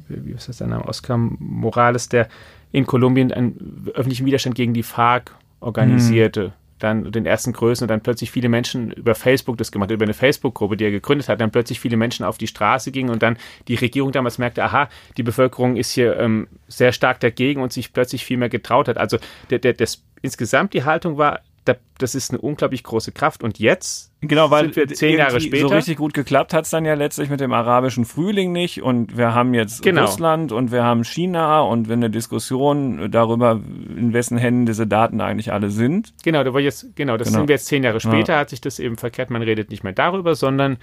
[0.07, 2.29] wie ist das der Name, Oscar Morales, der
[2.71, 6.47] in Kolumbien einen öffentlichen Widerstand gegen die FARC organisierte.
[6.47, 6.53] Mhm.
[6.79, 10.13] Dann den ersten Größen und dann plötzlich viele Menschen über Facebook das gemacht, über eine
[10.13, 13.35] Facebook-Gruppe, die er gegründet hat, dann plötzlich viele Menschen auf die Straße gingen und dann
[13.67, 14.87] die Regierung damals merkte, aha,
[15.17, 18.97] die Bevölkerung ist hier ähm, sehr stark dagegen und sich plötzlich viel mehr getraut hat.
[18.97, 19.17] Also
[19.49, 21.41] der, der, das, insgesamt die Haltung war,
[21.97, 23.43] das ist eine unglaublich große Kraft.
[23.43, 25.67] Und jetzt genau, weil wir zehn Jahre später.
[25.67, 28.81] So richtig gut geklappt hat es dann ja letztlich mit dem arabischen Frühling nicht.
[28.81, 30.01] Und wir haben jetzt genau.
[30.01, 33.59] Russland und wir haben China und wenn eine Diskussion darüber,
[33.97, 36.13] in wessen Händen diese Daten eigentlich alle sind.
[36.23, 37.39] Genau, da war jetzt, genau, das genau.
[37.39, 38.39] sind wir jetzt zehn Jahre später, ja.
[38.39, 39.29] hat sich das eben verkehrt.
[39.29, 40.77] Man redet nicht mehr darüber, sondern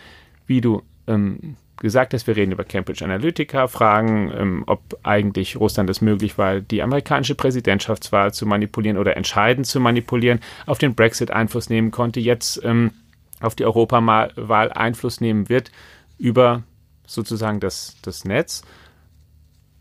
[0.46, 5.90] wie du ähm, gesagt hast, wir reden über Cambridge Analytica, fragen, ähm, ob eigentlich Russland
[5.90, 11.30] es möglich war, die amerikanische Präsidentschaftswahl zu manipulieren oder entscheidend zu manipulieren, auf den Brexit
[11.30, 12.92] Einfluss nehmen konnte, jetzt ähm,
[13.40, 15.70] auf die Europawahl Einfluss nehmen wird
[16.18, 16.62] über
[17.06, 18.62] sozusagen das, das Netz.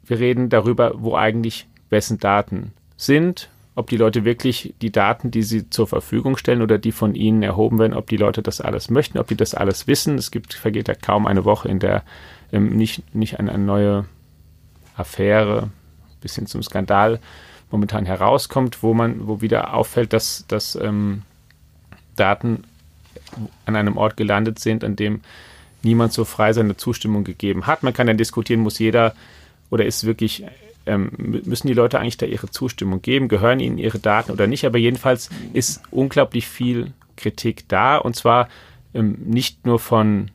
[0.03, 5.43] Wir reden darüber, wo eigentlich wessen Daten sind, ob die Leute wirklich die Daten, die
[5.43, 8.89] sie zur Verfügung stellen oder die von ihnen erhoben werden, ob die Leute das alles
[8.89, 10.17] möchten, ob die das alles wissen.
[10.17, 12.03] Es gibt, vergeht ja kaum eine Woche, in der
[12.53, 14.05] ähm, nicht, nicht eine, eine neue
[14.95, 15.69] Affäre
[16.21, 17.19] bis hin zum Skandal
[17.69, 21.23] momentan herauskommt, wo man, wo wieder auffällt, dass, dass ähm,
[22.15, 22.63] Daten
[23.65, 25.21] an einem Ort gelandet sind, an dem
[25.83, 27.83] niemand so frei seine Zustimmung gegeben hat.
[27.83, 29.13] Man kann dann diskutieren, muss jeder
[29.69, 30.45] oder ist wirklich
[30.85, 34.65] ähm, müssen die Leute eigentlich da ihre Zustimmung geben, gehören ihnen ihre Daten oder nicht.
[34.65, 38.49] Aber jedenfalls ist unglaublich viel Kritik da und zwar
[38.93, 40.31] ähm, nicht nur von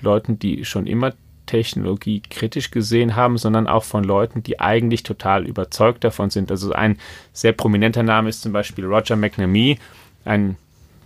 [0.00, 1.12] Leuten, die schon immer
[1.46, 6.50] Technologie kritisch gesehen haben, sondern auch von Leuten, die eigentlich total überzeugt davon sind.
[6.50, 6.98] Also ein
[7.32, 9.78] sehr prominenter Name ist zum Beispiel Roger McNamee,
[10.24, 10.56] ein,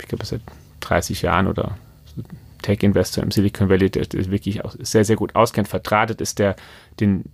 [0.00, 0.40] ich glaube, seit
[0.80, 1.78] 30 Jahren oder
[2.62, 6.56] Tech-Investor im Silicon Valley, der, der wirklich auch sehr, sehr gut auskennt, vertratet ist, der
[7.00, 7.24] den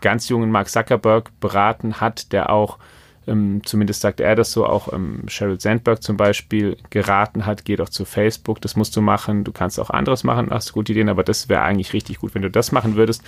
[0.00, 2.78] ganz jungen Mark Zuckerberg beraten hat, der auch,
[3.26, 7.76] ähm, zumindest sagt er das so, auch ähm, Sheryl Sandberg zum Beispiel geraten hat, geh
[7.76, 11.08] doch zu Facebook, das musst du machen, du kannst auch anderes machen, hast gute Ideen,
[11.08, 13.22] aber das wäre eigentlich richtig gut, wenn du das machen würdest.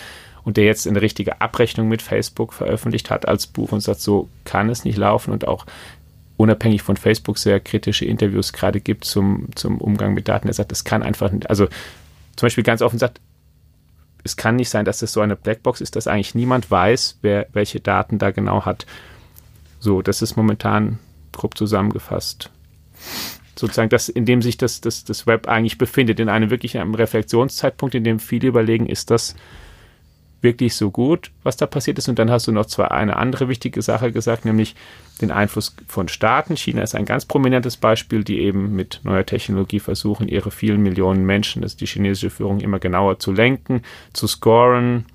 [0.44, 4.28] Und der jetzt eine richtige Abrechnung mit Facebook veröffentlicht hat als Buch und sagt, so
[4.44, 5.66] kann es nicht laufen und auch
[6.36, 10.48] unabhängig von Facebook sehr kritische Interviews gerade gibt zum, zum Umgang mit Daten.
[10.48, 11.66] Er sagt, das kann einfach nicht, also
[12.36, 13.20] zum Beispiel ganz offen sagt,
[14.24, 17.46] es kann nicht sein, dass das so eine Blackbox ist, dass eigentlich niemand weiß, wer
[17.52, 18.86] welche Daten da genau hat.
[19.80, 20.98] So, das ist momentan
[21.32, 22.50] grob zusammengefasst.
[23.56, 26.94] Sozusagen das, in dem sich das, das, das Web eigentlich befindet, in einem wirklich einem
[26.94, 29.34] Reflexionszeitpunkt, in dem viele überlegen, ist das
[30.42, 32.08] wirklich so gut, was da passiert ist.
[32.08, 34.74] Und dann hast du noch zwar eine andere wichtige Sache gesagt, nämlich
[35.20, 36.56] den Einfluss von Staaten.
[36.56, 41.24] China ist ein ganz prominentes Beispiel, die eben mit neuer Technologie versuchen, ihre vielen Millionen
[41.24, 45.06] Menschen, das ist die chinesische Führung, immer genauer zu lenken, zu scoren,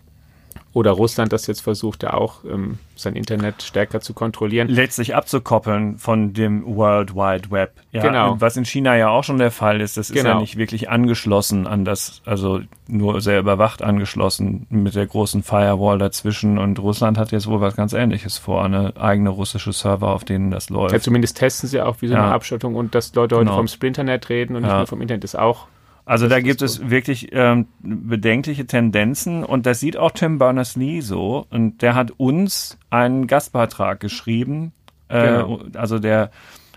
[0.77, 4.67] oder Russland, das jetzt versucht, ja auch ähm, sein Internet stärker zu kontrollieren.
[4.67, 7.71] Letztlich abzukoppeln von dem World Wide Web.
[7.91, 8.35] Ja, genau.
[8.39, 9.97] Was in China ja auch schon der Fall ist.
[9.97, 10.35] Das ist genau.
[10.35, 15.97] ja nicht wirklich angeschlossen an das, also nur sehr überwacht angeschlossen mit der großen Firewall
[15.97, 16.59] dazwischen.
[16.59, 20.51] Und Russland hat jetzt wohl was ganz Ähnliches vor, eine eigene russische Server, auf denen
[20.51, 20.93] das läuft.
[20.93, 22.31] Ja, zumindest testen sie auch wie so eine ja.
[22.31, 23.57] Abschottung und dass Leute heute genau.
[23.57, 24.77] vom Splinternet reden und nicht ja.
[24.77, 25.65] nur vom Internet ist auch
[26.07, 31.45] also da gibt es wirklich ähm, bedenkliche Tendenzen und das sieht auch Tim Berners-Lee so
[31.49, 34.71] und der hat uns einen Gastbeitrag geschrieben,
[35.09, 35.59] äh, genau.
[35.75, 36.31] also der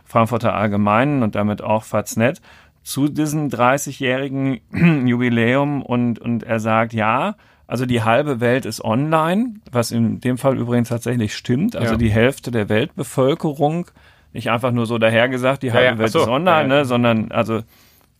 [0.04, 2.42] Frankfurter Allgemeinen und damit auch Faznet
[2.82, 4.62] zu diesem 30-jährigen
[5.06, 7.36] Jubiläum und, und er sagt, ja,
[7.68, 11.76] also die halbe Welt ist online, was in dem Fall übrigens tatsächlich stimmt.
[11.76, 11.98] Also ja.
[11.98, 13.86] die Hälfte der Weltbevölkerung,
[14.32, 15.98] nicht einfach nur so dahergesagt, die halbe ja, ja.
[15.98, 16.22] Welt so.
[16.22, 17.62] ist online, ne, sondern also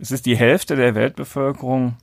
[0.00, 1.96] es ist die Hälfte der Weltbevölkerung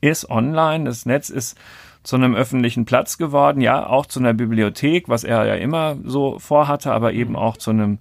[0.00, 0.84] ist online.
[0.84, 1.56] Das Netz ist
[2.02, 6.38] zu einem öffentlichen Platz geworden, ja, auch zu einer Bibliothek, was er ja immer so
[6.38, 7.36] vorhatte, aber eben mhm.
[7.36, 7.98] auch zu einem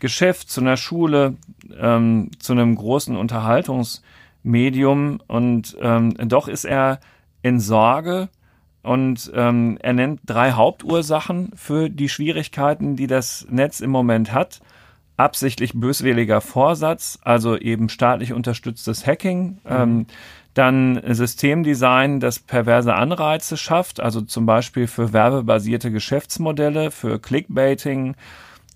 [0.00, 1.36] Geschäft, zu einer Schule,
[1.78, 5.20] ähm, zu einem großen Unterhaltungsmedium.
[5.26, 7.00] Und ähm, doch ist er
[7.42, 8.28] in Sorge
[8.82, 14.60] und ähm, er nennt drei Hauptursachen für die Schwierigkeiten, die das Netz im Moment hat
[15.18, 19.58] absichtlich böswilliger Vorsatz, also eben staatlich unterstütztes Hacking.
[19.64, 19.70] Mhm.
[19.70, 20.06] Ähm,
[20.54, 28.16] dann Systemdesign, das perverse Anreize schafft, also zum Beispiel für werbebasierte Geschäftsmodelle, für Clickbaiting,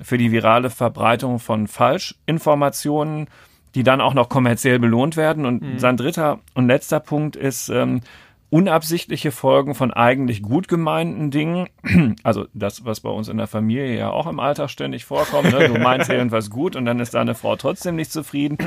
[0.00, 3.28] für die virale Verbreitung von Falschinformationen,
[3.74, 5.46] die dann auch noch kommerziell belohnt werden.
[5.46, 5.78] Und mhm.
[5.78, 8.02] sein dritter und letzter Punkt ist ähm,
[8.52, 11.68] unabsichtliche Folgen von eigentlich gut gemeinten Dingen,
[12.22, 15.68] also das, was bei uns in der Familie ja auch im Alltag ständig vorkommt, ne?
[15.70, 18.58] du meinst irgendwas gut und dann ist deine Frau trotzdem nicht zufrieden.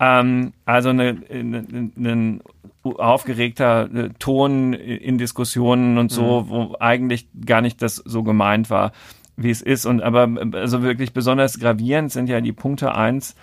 [0.00, 2.42] Ähm, also ein
[2.82, 6.48] aufgeregter äh, Ton in Diskussionen und so, mhm.
[6.48, 8.90] wo eigentlich gar nicht das so gemeint war,
[9.36, 9.86] wie es ist.
[9.86, 13.36] Und aber also wirklich besonders gravierend sind ja die Punkte eins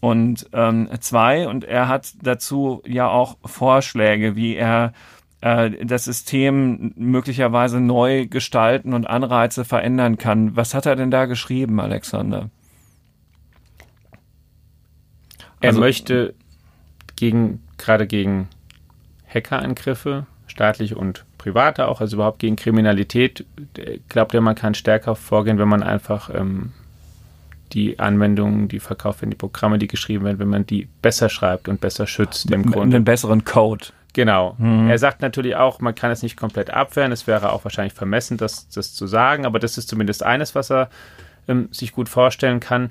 [0.00, 4.92] und ähm, zwei und er hat dazu ja auch Vorschläge, wie er
[5.40, 10.56] das System möglicherweise neu gestalten und Anreize verändern kann.
[10.56, 12.50] Was hat er denn da geschrieben, Alexander?
[15.60, 16.34] Er also, möchte
[17.14, 18.48] gegen, gerade gegen
[19.32, 23.44] Hackerangriffe, staatliche und private auch, also überhaupt gegen Kriminalität,
[24.08, 26.72] glaubt er, man kann stärker vorgehen, wenn man einfach ähm,
[27.72, 31.68] die Anwendungen, die verkauft werden, die Programme, die geschrieben werden, wenn man die besser schreibt
[31.68, 32.96] und besser schützt im Grunde.
[32.96, 33.86] Einen besseren Code.
[34.18, 34.56] Genau.
[34.58, 34.90] Mhm.
[34.90, 37.12] Er sagt natürlich auch, man kann es nicht komplett abwehren.
[37.12, 40.72] Es wäre auch wahrscheinlich vermessen, das, das zu sagen, aber das ist zumindest eines, was
[40.72, 40.90] er
[41.46, 42.90] ähm, sich gut vorstellen kann.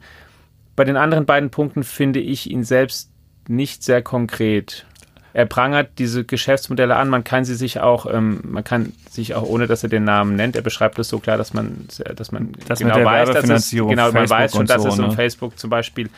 [0.77, 3.11] Bei den anderen beiden Punkten finde ich ihn selbst
[3.49, 4.85] nicht sehr konkret.
[5.33, 7.09] Er prangert diese Geschäftsmodelle an.
[7.09, 10.37] Man kann sie sich auch, ähm, man kann sich auch, ohne dass er den Namen
[10.37, 13.71] nennt, er beschreibt es so klar, dass man, dass man das genau weiß, dass es,
[13.71, 15.11] genau, man weiß schon, dass so, es um ne?
[15.11, 16.09] Facebook zum Beispiel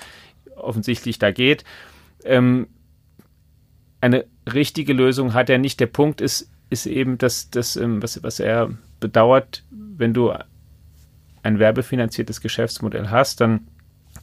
[0.55, 1.63] offensichtlich da geht.
[2.23, 2.67] Ähm,
[4.01, 5.79] eine richtige Lösung hat er nicht.
[5.79, 10.33] Der Punkt ist, ist eben, dass das, ähm, was, was er bedauert, wenn du
[11.43, 13.67] ein werbefinanziertes Geschäftsmodell hast, dann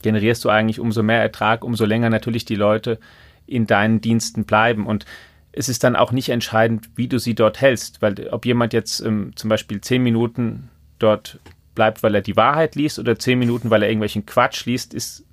[0.02, 2.98] generierst du eigentlich umso mehr Ertrag, umso länger natürlich die Leute
[3.46, 4.86] in deinen Diensten bleiben.
[4.86, 5.04] Und
[5.52, 9.00] es ist dann auch nicht entscheidend, wie du sie dort hältst, weil ob jemand jetzt
[9.00, 11.38] ähm, zum Beispiel zehn Minuten dort
[11.74, 15.25] bleibt, weil er die Wahrheit liest oder zehn Minuten, weil er irgendwelchen Quatsch liest, ist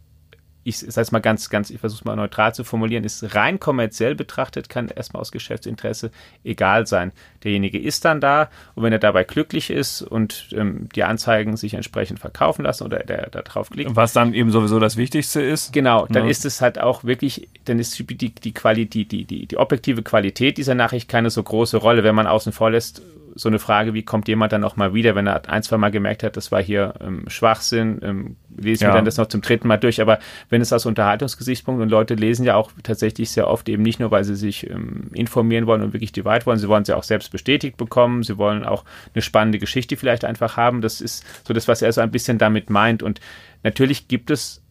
[0.63, 3.59] ich sage es mal ganz, ganz, ich versuche es mal neutral zu formulieren, ist rein
[3.59, 6.11] kommerziell betrachtet, kann erstmal aus Geschäftsinteresse
[6.43, 7.11] egal sein.
[7.43, 11.73] Derjenige ist dann da und wenn er dabei glücklich ist und ähm, die Anzeigen sich
[11.73, 13.95] entsprechend verkaufen lassen oder der da drauf klickt.
[13.95, 15.73] Was dann eben sowieso das Wichtigste ist.
[15.73, 16.31] Genau, dann ja.
[16.31, 20.03] ist es halt auch wirklich, dann ist die, die, die, Qualität, die, die, die objektive
[20.03, 23.01] Qualität dieser Nachricht keine so große Rolle, wenn man außen vor lässt,
[23.35, 25.91] so eine Frage, wie kommt jemand dann noch mal wieder, wenn er ein, zwei Mal
[25.91, 28.89] gemerkt hat, das war hier ähm, Schwachsinn, ähm, lesen ja.
[28.89, 30.01] wir dann das noch zum dritten Mal durch.
[30.01, 30.19] Aber
[30.49, 34.11] wenn es aus Unterhaltungsgesichtspunkt und Leute lesen ja auch tatsächlich sehr oft eben nicht nur,
[34.11, 37.03] weil sie sich ähm, informieren wollen und wirklich die Wahrheit wollen, sie wollen sie auch
[37.03, 40.81] selbst bestätigt bekommen, sie wollen auch eine spannende Geschichte vielleicht einfach haben.
[40.81, 43.03] Das ist so das, was er so ein bisschen damit meint.
[43.03, 43.19] Und
[43.63, 44.62] natürlich gibt es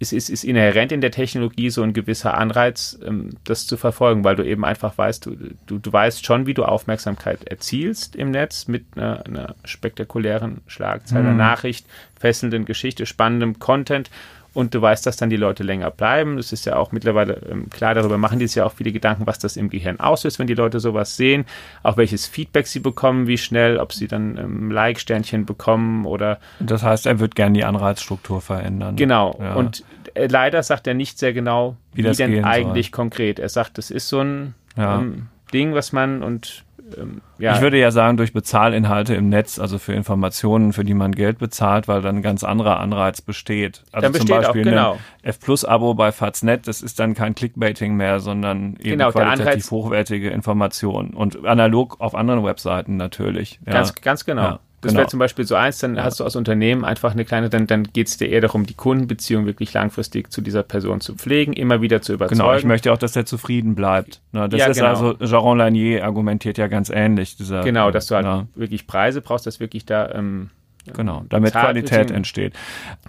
[0.00, 4.24] es ist, ist inhärent in der Technologie so ein gewisser Anreiz, ähm, das zu verfolgen,
[4.24, 5.36] weil du eben einfach weißt, du,
[5.66, 11.30] du, du weißt schon, wie du Aufmerksamkeit erzielst im Netz mit einer, einer spektakulären Schlagzeile,
[11.30, 11.36] mhm.
[11.36, 11.86] Nachricht,
[12.18, 14.10] fesselnden Geschichte, spannendem Content
[14.52, 16.36] und du weißt, dass dann die Leute länger bleiben.
[16.36, 19.26] Das ist ja auch mittlerweile ähm, klar, darüber machen die sich ja auch viele Gedanken,
[19.26, 21.44] was das im Gehirn auslöst, wenn die Leute sowas sehen,
[21.82, 26.38] auch welches Feedback sie bekommen, wie schnell, ob sie dann ähm, Like-Sternchen bekommen oder.
[26.58, 28.96] Das heißt, er wird gerne die Anreizstruktur verändern.
[28.96, 29.38] Genau.
[29.40, 29.54] Ja.
[29.54, 29.84] Und
[30.14, 32.92] äh, leider sagt er nicht sehr genau, wie, wie denn eigentlich soll.
[32.92, 33.38] konkret.
[33.38, 35.00] Er sagt, das ist so ein ja.
[35.00, 36.64] ähm, Ding, was man und
[36.98, 37.54] ähm, ja.
[37.54, 41.38] Ich würde ja sagen, durch Bezahlinhalte im Netz, also für Informationen, für die man Geld
[41.38, 43.82] bezahlt, weil dann ein ganz anderer Anreiz besteht.
[43.92, 44.92] Also dann zum besteht Beispiel auch, genau.
[44.92, 49.10] ein F Plus Abo bei Faznet, das ist dann kein Clickbaiting mehr, sondern eben genau,
[49.10, 53.60] qualitativ hochwertige Informationen und analog auf anderen Webseiten natürlich.
[53.66, 53.72] Ja.
[53.72, 54.42] Ganz, ganz genau.
[54.42, 54.60] Ja.
[54.80, 55.00] Das genau.
[55.00, 56.04] wäre zum Beispiel so eins, dann ja.
[56.04, 58.74] hast du als Unternehmen einfach eine kleine, dann, dann geht es dir eher darum, die
[58.74, 62.38] Kundenbeziehung wirklich langfristig zu dieser Person zu pflegen, immer wieder zu überzeugen.
[62.40, 64.22] Genau, ich möchte auch, dass der zufrieden bleibt.
[64.32, 64.88] Na, das ja, ist genau.
[64.88, 67.36] also, Jaron Lanier argumentiert ja ganz ähnlich.
[67.36, 68.46] Dieser, genau, dass du halt ja.
[68.54, 70.50] wirklich Preise brauchst, dass wirklich da ähm,
[70.94, 72.54] Genau, damit Qualität entsteht.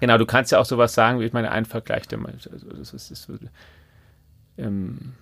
[0.01, 3.11] Genau, du kannst ja auch sowas sagen, wie ich meine, ein Vergleich, also das ist,
[3.11, 3.29] ist
[4.57, 5.13] ähm,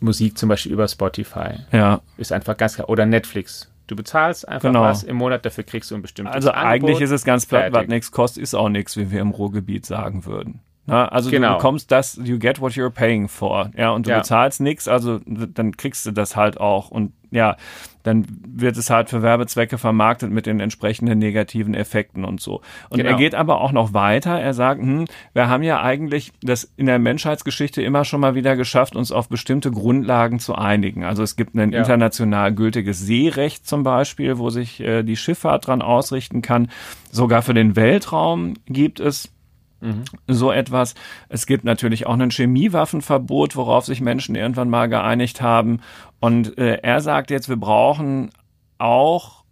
[0.00, 1.60] Musik zum Beispiel über Spotify.
[1.72, 2.00] Ja.
[2.16, 2.88] Ist einfach ganz klar.
[2.88, 3.70] Oder Netflix.
[3.86, 4.82] Du bezahlst einfach genau.
[4.82, 6.70] was im Monat, dafür kriegst du ein bestimmtes Also Angebot.
[6.70, 9.86] eigentlich ist es ganz platt, was nichts kostet, ist auch nichts, wie wir im Ruhrgebiet
[9.86, 10.60] sagen würden.
[10.86, 11.50] Na, also genau.
[11.50, 13.70] du bekommst das, you get what you're paying for.
[13.76, 14.18] Ja, und du ja.
[14.18, 16.90] bezahlst nichts, also dann kriegst du das halt auch.
[16.90, 17.56] Und ja,
[18.06, 22.60] dann wird es halt für Werbezwecke vermarktet mit den entsprechenden negativen Effekten und so.
[22.88, 23.10] Und genau.
[23.10, 24.40] er geht aber auch noch weiter.
[24.40, 28.56] Er sagt, hm, wir haben ja eigentlich das in der Menschheitsgeschichte immer schon mal wieder
[28.56, 31.04] geschafft, uns auf bestimmte Grundlagen zu einigen.
[31.04, 31.80] Also es gibt ein ja.
[31.80, 36.68] international gültiges Seerecht zum Beispiel, wo sich äh, die Schifffahrt dran ausrichten kann.
[37.10, 39.35] Sogar für den Weltraum gibt es
[39.80, 40.04] Mhm.
[40.26, 40.94] So etwas.
[41.28, 45.80] Es gibt natürlich auch ein Chemiewaffenverbot, worauf sich Menschen irgendwann mal geeinigt haben.
[46.20, 48.30] Und äh, er sagt jetzt, wir brauchen
[48.78, 49.44] auch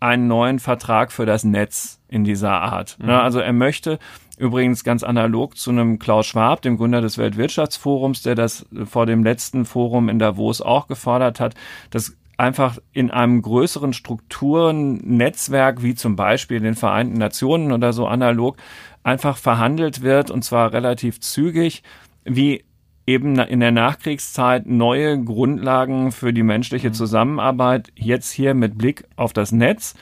[0.00, 2.98] einen neuen Vertrag für das Netz in dieser Art.
[3.00, 3.08] Mhm.
[3.08, 3.98] also er möchte
[4.36, 9.24] übrigens ganz analog zu einem Klaus Schwab, dem Gründer des Weltwirtschaftsforums, der das vor dem
[9.24, 11.54] letzten Forum in Davos auch gefordert hat,
[11.90, 18.56] dass einfach in einem größeren Strukturennetzwerk wie zum Beispiel den Vereinten Nationen oder so analog
[19.04, 21.84] einfach verhandelt wird und zwar relativ zügig,
[22.24, 22.64] wie
[23.06, 26.94] eben in der Nachkriegszeit neue Grundlagen für die menschliche mhm.
[26.94, 29.94] Zusammenarbeit jetzt hier mit Blick auf das Netz,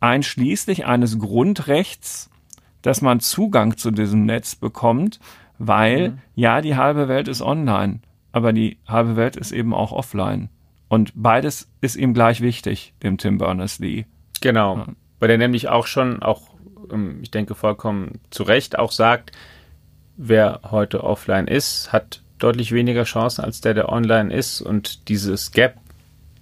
[0.00, 2.30] einschließlich eines Grundrechts,
[2.82, 5.20] dass man Zugang zu diesem Netz bekommt,
[5.58, 6.18] weil mhm.
[6.34, 8.00] ja, die halbe Welt ist online,
[8.32, 10.48] aber die halbe Welt ist eben auch offline.
[10.88, 14.06] Und beides ist ihm gleich wichtig, dem Tim Berners-Lee.
[14.40, 14.86] Genau, ja.
[15.20, 16.48] weil er nämlich auch schon, auch
[17.22, 19.32] ich denke vollkommen zu Recht auch sagt,
[20.16, 24.60] wer heute offline ist, hat deutlich weniger Chancen als der, der online ist.
[24.60, 25.76] Und dieses Gap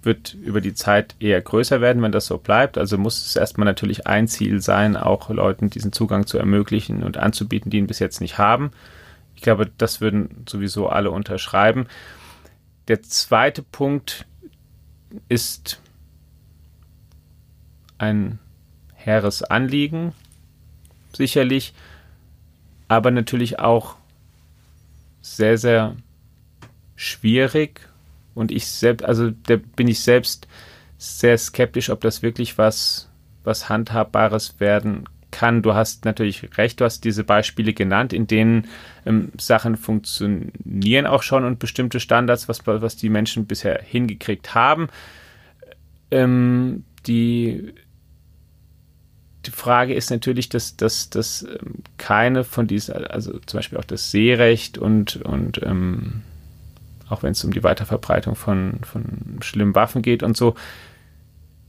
[0.03, 2.77] wird über die Zeit eher größer werden, wenn das so bleibt.
[2.77, 7.17] Also muss es erstmal natürlich ein Ziel sein, auch Leuten diesen Zugang zu ermöglichen und
[7.17, 8.71] anzubieten, die ihn bis jetzt nicht haben.
[9.35, 11.87] Ich glaube, das würden sowieso alle unterschreiben.
[12.87, 14.25] Der zweite Punkt
[15.29, 15.81] ist
[17.97, 18.39] ein
[18.95, 20.13] hehres Anliegen,
[21.13, 21.73] sicherlich,
[22.87, 23.95] aber natürlich auch
[25.21, 25.95] sehr, sehr
[26.95, 27.81] schwierig.
[28.33, 30.47] Und ich selbst, also da bin ich selbst
[30.97, 33.09] sehr skeptisch, ob das wirklich was,
[33.43, 35.61] was Handhabbares werden kann.
[35.61, 38.67] Du hast natürlich recht, du hast diese Beispiele genannt, in denen
[39.05, 44.87] ähm, Sachen funktionieren auch schon und bestimmte Standards, was, was die Menschen bisher hingekriegt haben.
[46.11, 47.73] Ähm, die
[49.47, 53.85] die Frage ist natürlich, dass, dass, dass ähm, keine von diesen, also zum Beispiel auch
[53.85, 56.21] das Seerecht und, und ähm,
[57.09, 60.55] auch wenn es um die Weiterverbreitung von, von schlimmen Waffen geht und so,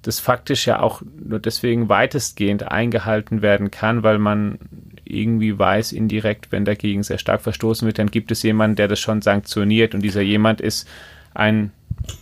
[0.02, 4.58] das faktisch ja auch nur deswegen weitestgehend eingehalten werden kann, weil man
[5.04, 9.00] irgendwie weiß indirekt, wenn dagegen sehr stark verstoßen wird, dann gibt es jemanden, der das
[9.00, 10.88] schon sanktioniert und dieser jemand ist
[11.34, 11.72] ein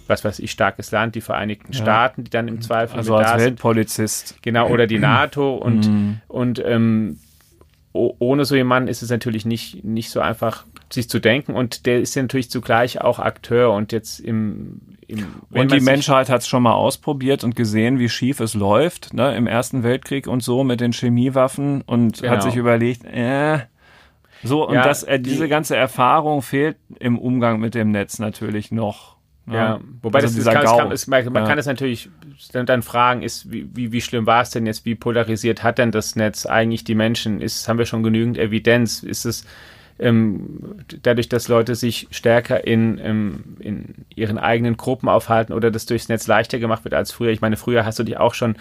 [0.07, 1.81] was weiß ich, starkes Land, die Vereinigten ja.
[1.81, 4.29] Staaten, die dann im Zweifel also als da Weltpolizist.
[4.29, 4.43] Sind.
[4.43, 6.21] Genau, oder die NATO und, mhm.
[6.29, 7.19] und ähm,
[7.93, 11.55] ohne so jemanden ist es natürlich nicht, nicht so einfach, sich zu denken.
[11.55, 14.81] Und der ist ja natürlich zugleich auch Akteur und jetzt im.
[15.07, 19.15] im und die Menschheit hat es schon mal ausprobiert und gesehen, wie schief es läuft,
[19.15, 22.33] ne, im Ersten Weltkrieg und so mit den Chemiewaffen und genau.
[22.33, 23.61] hat sich überlegt, äh,
[24.43, 28.19] so, und ja, das, äh, diese die, ganze Erfahrung fehlt im Umgang mit dem Netz
[28.19, 29.15] natürlich noch.
[29.49, 31.47] Ja, wobei also das, das kann, kann, ist, man, ja.
[31.47, 32.11] kann es natürlich
[32.53, 35.79] dann, dann fragen, ist, wie, wie, wie schlimm war es denn jetzt, wie polarisiert hat
[35.79, 37.41] denn das Netz eigentlich die Menschen?
[37.41, 39.05] Ist, haben wir schon genügend Evidenz?
[39.05, 39.45] Ist es
[40.01, 45.87] ähm, dadurch, dass Leute sich stärker in, ähm, in ihren eigenen Gruppen aufhalten oder das
[45.87, 47.31] durchs Netz leichter gemacht wird als früher?
[47.31, 48.57] Ich meine, früher hast du dich auch schon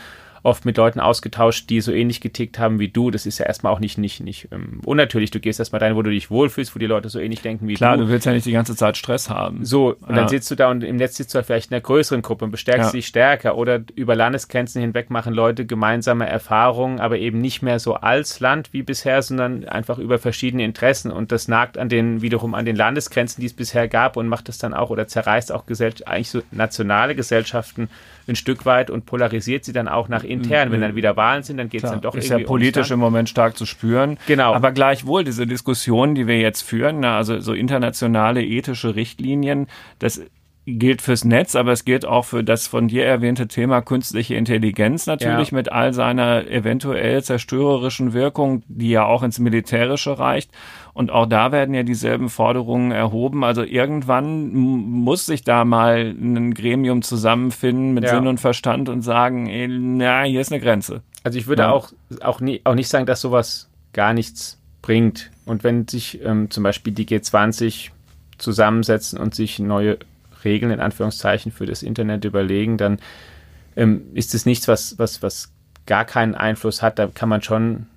[0.45, 3.09] oft mit Leuten ausgetauscht, die so ähnlich getickt haben wie du.
[3.09, 5.31] Das ist ja erstmal auch nicht, nicht, nicht ähm, unnatürlich.
[5.31, 7.73] Du gehst erstmal dahin, wo du dich wohlfühlst, wo die Leute so ähnlich denken wie
[7.73, 7.97] Klar, du.
[7.97, 9.65] Klar, du willst ja nicht die ganze Zeit Stress haben.
[9.65, 10.15] So, und ja.
[10.15, 12.45] dann sitzt du da und im Netz sitzt du halt vielleicht in einer größeren Gruppe
[12.45, 12.91] und bestärkst ja.
[12.91, 13.57] dich stärker.
[13.57, 18.71] Oder über Landesgrenzen hinweg machen Leute gemeinsame Erfahrungen, aber eben nicht mehr so als Land
[18.71, 21.11] wie bisher, sondern einfach über verschiedene Interessen.
[21.11, 24.47] Und das nagt an den, wiederum an den Landesgrenzen, die es bisher gab und macht
[24.49, 27.89] es dann auch oder zerreißt auch Gesell eigentlich so nationale Gesellschaften
[28.27, 30.71] ein Stück weit und polarisiert sie dann auch nach intern.
[30.71, 32.41] Wenn dann wieder Wahlen sind, dann geht es dann doch ist irgendwie.
[32.43, 34.17] Ist ja politisch im Moment stark zu spüren.
[34.27, 34.53] Genau.
[34.53, 39.67] Aber gleichwohl diese Diskussionen, die wir jetzt führen, also so internationale ethische Richtlinien,
[39.99, 40.21] das
[40.65, 45.05] gilt fürs Netz, aber es gilt auch für das von dir erwähnte Thema künstliche Intelligenz
[45.05, 45.55] natürlich ja.
[45.57, 50.49] mit all seiner eventuell zerstörerischen Wirkung, die ja auch ins Militärische reicht.
[50.95, 53.43] Und auch da werden ja dieselben Forderungen erhoben.
[53.43, 58.11] Also irgendwann muss sich da mal ein Gremium zusammenfinden mit ja.
[58.11, 61.01] Sinn und Verstand und sagen, ey, na, hier ist eine Grenze.
[61.21, 61.71] Also ich würde ja.
[61.71, 65.31] auch, auch, nie, auch nicht sagen, dass sowas gar nichts bringt.
[65.45, 67.89] Und wenn sich ähm, zum Beispiel die G20
[68.37, 69.97] zusammensetzen und sich neue
[70.45, 72.99] Regeln in Anführungszeichen für das Internet überlegen, dann
[73.75, 75.51] ähm, ist es nichts, was, was, was
[75.85, 76.99] gar keinen Einfluss hat.
[76.99, 77.87] Da kann man schon,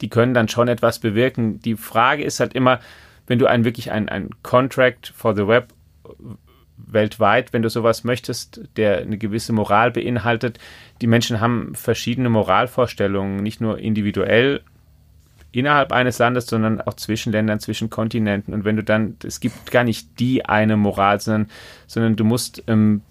[0.00, 1.60] die können dann schon etwas bewirken.
[1.60, 2.80] Die Frage ist halt immer,
[3.26, 5.72] wenn du ein wirklich ein, ein Contract for the Web
[6.76, 10.58] weltweit, wenn du sowas möchtest, der eine gewisse Moral beinhaltet.
[11.00, 14.62] Die Menschen haben verschiedene Moralvorstellungen, nicht nur individuell
[15.52, 18.54] innerhalb eines Landes, sondern auch zwischen Ländern, zwischen Kontinenten.
[18.54, 21.50] Und wenn du dann, es gibt gar nicht die eine Moral, sondern,
[21.86, 23.02] sondern du musst, ähm,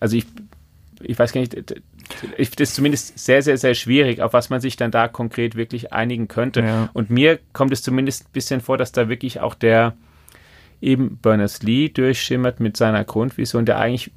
[0.00, 0.26] also ich,
[1.00, 1.56] ich weiß gar nicht,
[2.36, 5.56] ich finde es zumindest sehr, sehr, sehr schwierig, auf was man sich dann da konkret
[5.56, 6.60] wirklich einigen könnte.
[6.60, 6.88] Ja.
[6.92, 9.94] Und mir kommt es zumindest ein bisschen vor, dass da wirklich auch der
[10.80, 14.10] eben Berners-Lee durchschimmert mit seiner Grundvision, der eigentlich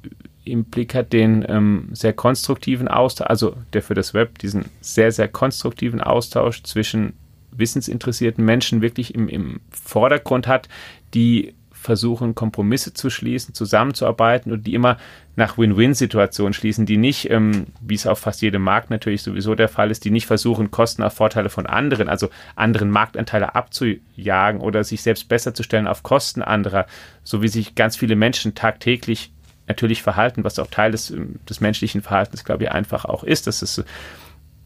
[0.44, 5.12] im Blick hat den ähm, sehr konstruktiven Austausch, also der für das Web diesen sehr,
[5.12, 7.14] sehr konstruktiven Austausch zwischen
[7.52, 10.68] wissensinteressierten Menschen wirklich im, im Vordergrund hat,
[11.14, 14.98] die versuchen, Kompromisse zu schließen, zusammenzuarbeiten und die immer
[15.34, 19.68] nach Win-Win-Situationen schließen, die nicht, ähm, wie es auf fast jedem Markt natürlich sowieso der
[19.68, 24.84] Fall ist, die nicht versuchen, Kosten auf Vorteile von anderen, also anderen Marktanteile abzujagen oder
[24.84, 26.86] sich selbst besser zu stellen auf Kosten anderer,
[27.24, 29.32] so wie sich ganz viele Menschen tagtäglich
[29.66, 33.46] natürlich verhalten, was auch Teil des, ähm, des menschlichen Verhaltens, glaube ich, einfach auch ist,
[33.46, 33.82] dass es,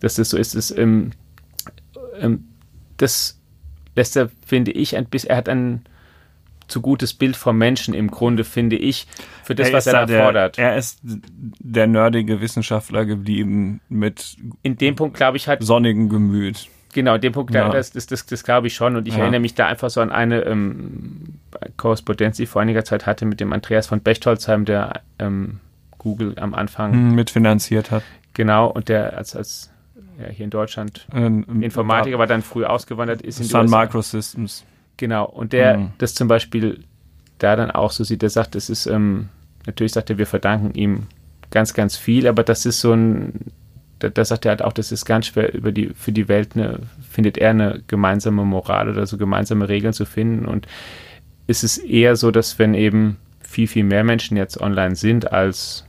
[0.00, 0.56] dass es so ist.
[0.56, 1.12] Dass, ähm,
[2.18, 2.46] ähm,
[2.96, 3.38] das
[3.94, 5.84] lässt er, finde ich, ein bisschen, er hat ein
[6.68, 9.06] zu gutes Bild vom Menschen im Grunde, finde ich,
[9.42, 10.58] für das, er was er da fordert.
[10.58, 16.68] Er ist der nerdige Wissenschaftler geblieben mit in dem Punkt, glaube ich, hat sonnigen Gemüt.
[16.94, 17.68] Genau, den Punkt, ja.
[17.70, 18.94] das, das, das, das glaube ich schon.
[18.94, 19.22] Und ich ja.
[19.22, 21.40] erinnere mich da einfach so an eine ähm,
[21.76, 25.58] Korrespondenz, die ich vor einiger Zeit hatte mit dem Andreas von Bechtolzheim, der ähm,
[25.98, 28.04] Google am Anfang hm, mitfinanziert hat.
[28.32, 29.70] Genau, und der als, als
[30.20, 34.64] ja, hier in Deutschland ähm, Informatiker, aber dann früh ausgewandert ist in Sun Microsystems.
[34.96, 35.92] Genau, und der mhm.
[35.98, 36.84] das zum Beispiel
[37.38, 39.28] da dann auch so sieht, der sagt, das ist, ähm,
[39.66, 41.06] natürlich sagt er, wir verdanken ihm
[41.50, 43.32] ganz, ganz viel, aber das ist so ein,
[43.98, 46.50] da, da sagt er halt auch, das ist ganz schwer über die, für die Welt
[46.54, 46.80] eine,
[47.10, 50.66] findet er eine gemeinsame Moral oder so gemeinsame Regeln zu finden und
[51.46, 55.84] ist es eher so, dass wenn eben viel, viel mehr Menschen jetzt online sind als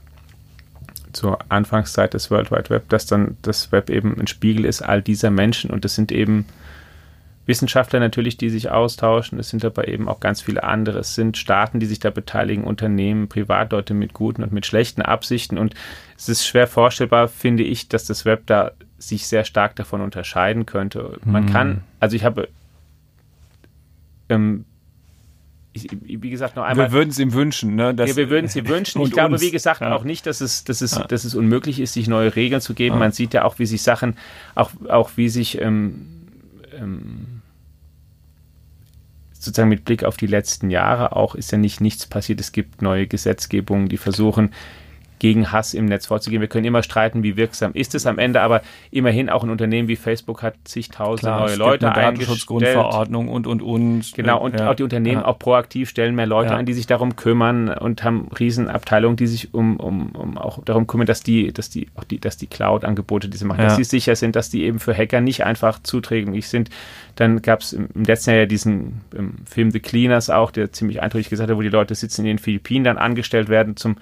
[1.12, 5.00] zur Anfangszeit des World Wide Web, dass dann das Web eben ein Spiegel ist all
[5.00, 6.44] dieser Menschen und das sind eben
[7.46, 10.98] Wissenschaftler natürlich, die sich austauschen, es sind aber eben auch ganz viele andere.
[10.98, 15.58] Es sind Staaten, die sich da beteiligen, Unternehmen, Privatleute mit guten und mit schlechten Absichten
[15.58, 15.74] und
[16.16, 20.66] es ist schwer vorstellbar, finde ich, dass das Web da sich sehr stark davon unterscheiden
[20.66, 21.18] könnte.
[21.24, 21.52] Man hm.
[21.52, 22.48] kann, also ich habe
[24.28, 24.64] ähm,
[25.76, 26.86] ich, wie gesagt, noch einmal.
[26.86, 27.94] Wir würden es ihm wünschen, ne?
[27.98, 29.02] Ja, wir würden es ihm wünschen.
[29.02, 29.42] Ich glaube, uns.
[29.42, 29.94] wie gesagt, ja.
[29.94, 31.04] auch nicht, dass es, dass, es, ja.
[31.04, 32.98] dass es unmöglich ist, sich neue Regeln zu geben.
[32.98, 34.16] Man sieht ja auch, wie sich Sachen,
[34.54, 36.06] auch, auch wie sich ähm,
[36.74, 37.35] ähm,
[39.46, 42.40] sozusagen mit Blick auf die letzten Jahre auch ist ja nicht nichts passiert.
[42.40, 44.52] Es gibt neue Gesetzgebungen, die versuchen,
[45.18, 46.40] gegen Hass im Netz vorzugehen.
[46.40, 49.88] Wir können immer streiten, wie wirksam ist es am Ende, aber immerhin auch ein Unternehmen
[49.88, 54.12] wie Facebook hat zigtausend neue es Leute gibt eine Datenschutzgrundverordnung und und und.
[54.14, 54.70] Genau und ja.
[54.70, 55.26] auch die Unternehmen ja.
[55.26, 56.56] auch proaktiv stellen mehr Leute ja.
[56.56, 60.86] an, die sich darum kümmern und haben Riesenabteilungen, die sich um, um, um auch darum
[60.86, 63.84] kümmern, dass die dass die auch die dass die Cloud-Angebote, die sie machen, dass sie
[63.84, 66.70] sicher sind, dass die eben für Hacker nicht einfach zuträglich sind.
[67.14, 69.00] Dann gab es im letzten Jahr ja diesen
[69.46, 72.38] Film The Cleaners auch, der ziemlich eindrücklich gesagt hat, wo die Leute sitzen in den
[72.38, 73.96] Philippinen dann angestellt werden zum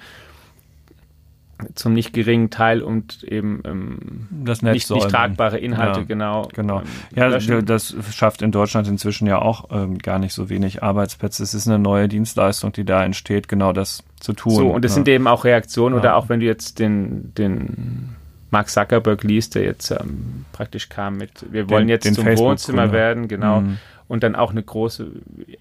[1.75, 3.99] zum nicht geringen Teil und eben ähm,
[4.31, 6.49] das Netz nicht, nicht tragbare Inhalte, ja, genau.
[6.55, 6.81] Genau.
[6.81, 11.43] Ähm, ja, das schafft in Deutschland inzwischen ja auch ähm, gar nicht so wenig Arbeitsplätze.
[11.43, 14.55] Es ist eine neue Dienstleistung, die da entsteht, genau das zu tun.
[14.55, 14.95] So, und es ja.
[14.97, 16.01] sind eben auch Reaktionen ja.
[16.01, 18.15] oder auch wenn du jetzt den, den
[18.51, 22.27] Mark Zuckerberg liest, der jetzt ähm, praktisch kam mit, wir wollen den, jetzt den zum
[22.39, 23.61] Wohnzimmer werden, genau.
[23.61, 23.79] Mhm.
[24.07, 25.11] Und dann auch eine große,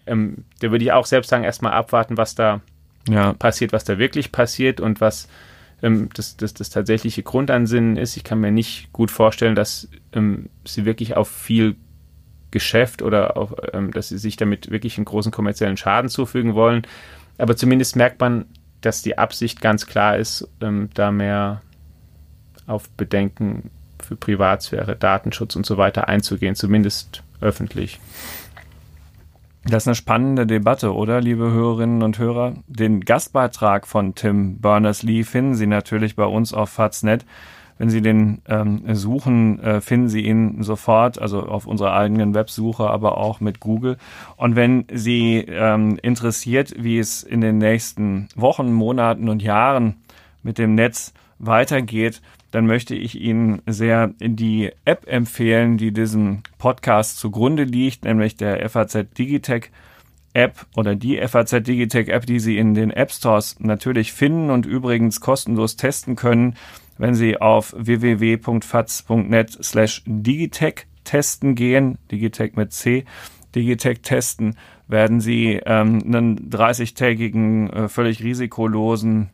[0.06, 2.62] ähm, da würde ich auch selbst sagen, erstmal abwarten, was da
[3.40, 5.28] passiert, was da wirklich passiert und was
[5.84, 8.18] ähm, das, das, das tatsächliche Grundansinnen ist.
[8.18, 11.76] Ich kann mir nicht gut vorstellen, dass ähm, sie wirklich auf viel
[12.50, 16.84] Geschäft oder auf, ähm, dass sie sich damit wirklich einen großen kommerziellen Schaden zufügen wollen.
[17.38, 18.46] Aber zumindest merkt man,
[18.82, 21.62] dass die Absicht ganz klar ist, ähm, da mehr
[22.66, 23.70] auf Bedenken
[24.02, 28.00] für Privatsphäre, Datenschutz und so weiter einzugehen, zumindest öffentlich.
[29.66, 32.56] Das ist eine spannende Debatte, oder, liebe Hörerinnen und Hörer?
[32.68, 37.26] Den Gastbeitrag von Tim Berners-Lee finden Sie natürlich bei uns auf Faznet.
[37.78, 42.90] Wenn Sie den ähm, suchen, äh, finden Sie ihn sofort, also auf unserer eigenen Websuche,
[42.90, 43.98] aber auch mit Google.
[44.36, 49.96] Und wenn Sie ähm, interessiert, wie es in den nächsten Wochen, Monaten und Jahren
[50.44, 52.22] mit dem Netz weitergeht,
[52.54, 58.70] dann möchte ich Ihnen sehr die App empfehlen, die diesem Podcast zugrunde liegt, nämlich der
[58.70, 59.72] FAZ Digitech
[60.34, 64.68] App oder die FAZ Digitech App, die Sie in den App Stores natürlich finden und
[64.68, 66.56] übrigens kostenlos testen können,
[67.00, 73.06] wenn Sie auf www.faz.net slash Digitech testen gehen, Digitech mit C,
[73.56, 79.32] Digitech testen, werden Sie ähm, einen 30-tägigen, äh, völlig risikolosen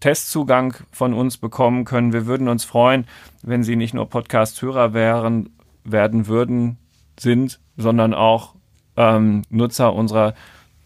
[0.00, 2.12] Testzugang von uns bekommen können.
[2.12, 3.06] Wir würden uns freuen,
[3.42, 5.50] wenn Sie nicht nur Podcast-Hörer wären,
[5.84, 6.78] werden würden,
[7.18, 8.54] sind, sondern auch
[8.96, 10.34] ähm, Nutzer unserer,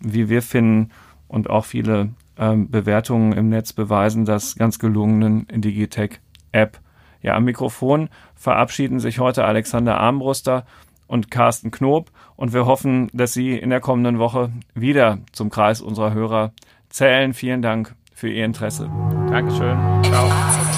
[0.00, 0.90] wie wir finden,
[1.28, 6.78] und auch viele ähm, Bewertungen im Netz beweisen das ganz gelungenen Digitech-App.
[7.22, 10.64] Ja, am Mikrofon verabschieden sich heute Alexander Armbruster
[11.06, 15.80] und Carsten Knob und wir hoffen, dass Sie in der kommenden Woche wieder zum Kreis
[15.80, 16.52] unserer Hörer
[16.88, 17.34] zählen.
[17.34, 17.94] Vielen Dank
[18.24, 18.88] für Ihr Interesse.
[19.30, 19.76] Dankeschön.
[20.04, 20.73] Ciao.